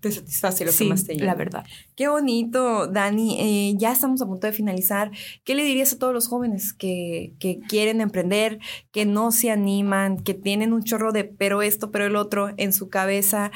te 0.00 0.12
satisface 0.12 0.64
lo 0.64 0.72
que 0.72 0.84
más 0.84 1.04
te 1.04 1.14
llena. 1.14 1.26
La 1.26 1.34
verdad. 1.34 1.64
Qué 1.96 2.08
bonito, 2.08 2.86
Dani. 2.86 3.40
Eh, 3.40 3.74
ya 3.76 3.92
estamos 3.92 4.22
a 4.22 4.26
punto 4.26 4.46
de 4.46 4.52
finalizar. 4.52 5.10
¿Qué 5.44 5.54
le 5.54 5.64
dirías 5.64 5.92
a 5.92 5.98
todos 5.98 6.14
los 6.14 6.28
jóvenes 6.28 6.72
que, 6.72 7.34
que, 7.40 7.58
quieren 7.68 8.00
emprender, 8.00 8.58
que 8.92 9.04
no 9.04 9.32
se 9.32 9.50
animan, 9.50 10.18
que 10.18 10.34
tienen 10.34 10.72
un 10.72 10.84
chorro 10.84 11.12
de 11.12 11.24
pero 11.24 11.62
esto, 11.62 11.90
pero 11.90 12.06
el 12.06 12.16
otro 12.16 12.50
en 12.56 12.72
su 12.72 12.88
cabeza? 12.88 13.50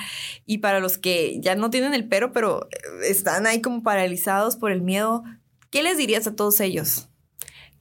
Y 0.44 0.58
para 0.58 0.80
los 0.80 0.98
que 0.98 1.40
ya 1.40 1.54
no 1.54 1.70
tienen 1.70 1.94
el 1.94 2.08
pero, 2.08 2.32
pero 2.32 2.68
están 3.04 3.46
ahí 3.46 3.60
como 3.60 3.82
paralizados 3.82 4.56
por 4.56 4.72
el 4.72 4.82
miedo, 4.82 5.22
¿qué 5.70 5.82
les 5.82 5.96
dirías 5.96 6.26
a 6.26 6.34
todos 6.34 6.60
ellos? 6.60 7.08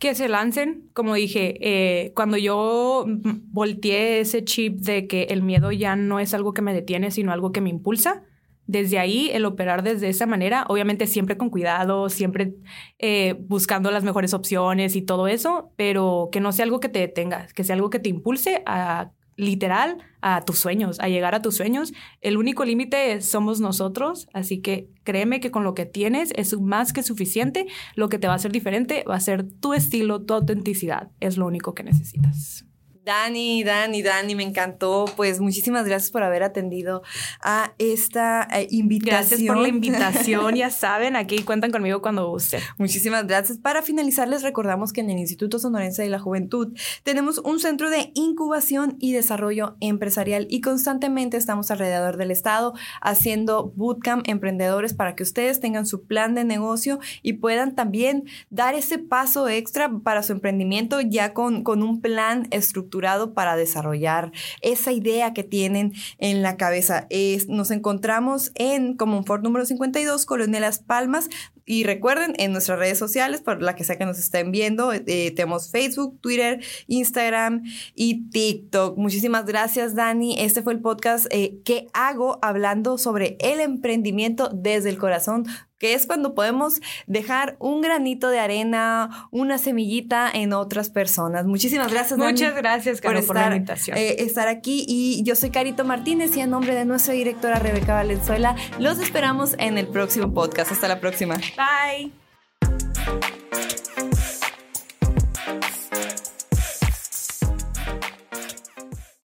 que 0.02 0.16
se 0.16 0.28
lancen. 0.28 0.90
Como 0.94 1.14
dije, 1.14 1.58
eh, 1.62 2.12
cuando 2.16 2.36
yo 2.36 3.06
volteé 3.52 4.20
ese 4.20 4.44
chip 4.44 4.80
de 4.80 5.06
que 5.06 5.26
el 5.26 5.44
miedo 5.44 5.72
ya 5.72 5.96
no 5.96 6.20
es 6.20 6.34
algo 6.34 6.54
que 6.54 6.64
me 6.64 6.74
detiene, 6.74 7.12
sino 7.12 7.32
algo 7.32 7.52
que 7.52 7.62
me 7.62 7.70
impulsa, 7.70 8.24
desde 8.72 9.00
ahí, 9.00 9.30
el 9.34 9.46
operar 9.46 9.84
desde 9.84 10.08
esa 10.08 10.26
manera, 10.26 10.66
obviamente 10.70 11.06
siempre 11.06 11.38
con 11.38 11.50
cuidado, 11.50 12.10
siempre 12.10 12.54
eh, 13.00 13.36
buscando 13.40 13.92
las 13.92 14.04
mejores 14.04 14.34
opciones 14.34 14.96
y 14.96 15.02
todo 15.02 15.28
eso, 15.28 15.72
pero 15.76 16.30
que 16.32 16.40
no 16.40 16.52
sea 16.52 16.64
algo 16.64 16.80
que 16.80 16.90
te 16.90 17.00
detenga, 17.00 17.48
que 17.54 17.64
sea 17.64 17.76
algo 17.76 17.90
que 17.90 18.00
te 18.00 18.10
impulse 18.10 18.64
a 18.66 19.12
literal 19.36 19.98
a 20.22 20.46
tus 20.46 20.60
sueños, 20.60 21.00
a 21.00 21.10
llegar 21.10 21.36
a 21.36 21.42
tus 21.42 21.58
sueños. 21.58 21.94
El 22.22 22.38
único 22.38 22.64
límite 22.64 23.22
somos 23.22 23.60
nosotros, 23.60 24.30
así 24.34 24.62
que 24.62 24.88
créeme 25.04 25.40
que 25.40 25.52
con 25.52 25.64
lo 25.64 25.74
que 25.74 25.86
tienes 25.86 26.32
es 26.36 26.58
más 26.60 26.94
que 26.94 27.04
suficiente. 27.04 27.68
Lo 27.96 28.08
que 28.08 28.20
te 28.20 28.28
va 28.28 28.34
a 28.34 28.36
hacer 28.38 28.52
diferente 28.52 29.04
va 29.10 29.16
a 29.16 29.20
ser 29.20 29.44
tu 29.44 29.74
estilo, 29.74 30.22
tu 30.22 30.34
autenticidad. 30.34 31.12
Es 31.20 31.38
lo 31.38 31.48
único 31.48 31.74
que 31.74 31.84
necesitas. 31.84 32.66
Dani, 33.12 33.62
Dani, 33.66 34.02
Dani, 34.02 34.36
me 34.36 34.44
encantó. 34.44 35.04
Pues 35.18 35.42
muchísimas 35.42 35.86
gracias 35.86 36.12
por 36.12 36.24
haber 36.24 36.44
atendido 36.44 37.04
a 37.42 37.74
esta 37.78 38.48
invitación. 38.70 39.10
Eh, 39.10 39.20
gracias 39.20 39.42
por 39.42 39.58
la 39.58 39.68
invitación. 39.68 40.56
ya 40.56 40.70
saben, 40.70 41.18
aquí 41.18 41.44
cuentan 41.44 41.72
conmigo 41.72 42.02
cuando 42.02 42.30
gusten. 42.30 42.62
Muchísimas 42.78 43.28
gracias. 43.28 43.58
Para 43.58 43.82
finalizar, 43.82 44.30
les 44.30 44.44
recordamos 44.44 44.94
que 44.94 45.02
en 45.02 45.10
el 45.10 45.18
Instituto 45.18 45.60
Sonorense 45.60 46.04
de 46.04 46.10
la 46.10 46.20
Juventud 46.20 46.74
tenemos 47.04 47.40
un 47.40 47.60
centro 47.60 47.90
de 47.90 48.12
incubación 48.14 48.96
y 48.98 49.12
desarrollo 49.12 49.76
empresarial 49.82 50.48
y 50.50 50.62
constantemente 50.62 51.36
estamos 51.36 51.70
alrededor 51.70 52.16
del 52.16 52.32
estado 52.32 52.74
haciendo 53.02 53.74
bootcamp 53.76 54.26
emprendedores 54.30 54.94
para 54.94 55.16
que 55.16 55.24
ustedes 55.24 55.60
tengan 55.60 55.86
su 55.86 56.06
plan 56.06 56.34
de 56.34 56.46
negocio 56.46 57.00
y 57.24 57.34
puedan 57.34 57.76
también 57.76 58.24
dar 58.50 58.74
ese 58.74 59.00
paso 59.00 59.50
extra 59.50 59.92
para 60.02 60.24
su 60.24 60.32
emprendimiento 60.32 61.02
ya 61.02 61.34
con, 61.34 61.64
con 61.64 61.84
un 61.84 62.00
plan 62.00 62.48
estructurado 62.52 63.01
para 63.34 63.56
desarrollar 63.56 64.32
esa 64.62 64.92
idea 64.92 65.34
que 65.34 65.44
tienen 65.44 65.94
en 66.18 66.42
la 66.42 66.58
cabeza. 66.58 67.08
nos 67.48 67.72
encontramos 67.72 68.52
en 68.56 68.98
Ford 69.26 69.42
número 69.42 69.66
52, 69.66 70.26
Colonia 70.26 70.60
Las 70.60 70.80
Palmas. 70.80 71.30
Y 71.66 71.84
recuerden, 71.84 72.34
en 72.38 72.52
nuestras 72.52 72.80
redes 72.80 72.98
sociales, 72.98 73.42
por 73.42 73.62
la 73.62 73.76
que 73.76 73.84
sea 73.84 73.98
que 73.98 74.06
nos 74.06 74.20
estén 74.20 74.52
viendo, 74.52 74.92
eh, 74.94 75.32
tenemos 75.36 75.72
Facebook, 75.72 76.20
Twitter, 76.20 76.62
Instagram 76.88 77.64
y 77.96 78.30
TikTok. 78.30 78.98
Muchísimas 78.98 79.46
gracias, 79.46 79.96
Dani. 79.96 80.40
Este 80.40 80.64
fue 80.64 80.74
el 80.74 80.82
podcast 80.82 81.28
eh, 81.30 81.62
que 81.64 81.88
hago 81.94 82.40
hablando 82.42 82.98
sobre 82.98 83.38
el 83.40 83.60
emprendimiento 83.60 84.50
desde 84.54 84.90
el 84.90 84.98
corazón 84.98 85.46
que 85.82 85.96
es 85.96 86.06
cuando 86.06 86.36
podemos 86.36 86.80
dejar 87.08 87.56
un 87.58 87.82
granito 87.82 88.30
de 88.30 88.40
arena, 88.40 89.28
una 89.32 89.58
semillita 89.58 90.30
en 90.32 90.54
otras 90.54 90.92
personas. 90.92 91.48
Muchísimas 91.48 91.92
gracias. 91.92 92.20
Muchas 92.20 92.56
gracias, 92.56 93.02
por, 93.02 93.16
estar, 93.16 93.50
la 93.50 93.56
invitación. 93.56 93.98
Eh, 93.98 94.18
estar 94.20 94.48
aquí 94.48 94.86
y 94.88 95.24
yo 95.24 95.36
soy 95.36 95.50
Carito 95.50 95.84
Martínez 95.84 96.38
y 96.38 96.42
en 96.42 96.52
nombre 96.52 96.76
de 96.76 96.86
nuestra 96.86 97.16
directora 97.16 97.58
Rebeca 97.58 97.96
Valenzuela, 97.96 98.56
los 98.78 99.00
esperamos 99.00 99.56
en 99.58 99.80
el 99.80 99.88
próximo 99.88 100.32
podcast. 100.36 100.72
Hasta 100.72 100.88
la 100.88 101.00
próxima. 101.00 101.38
Bye. 101.58 102.12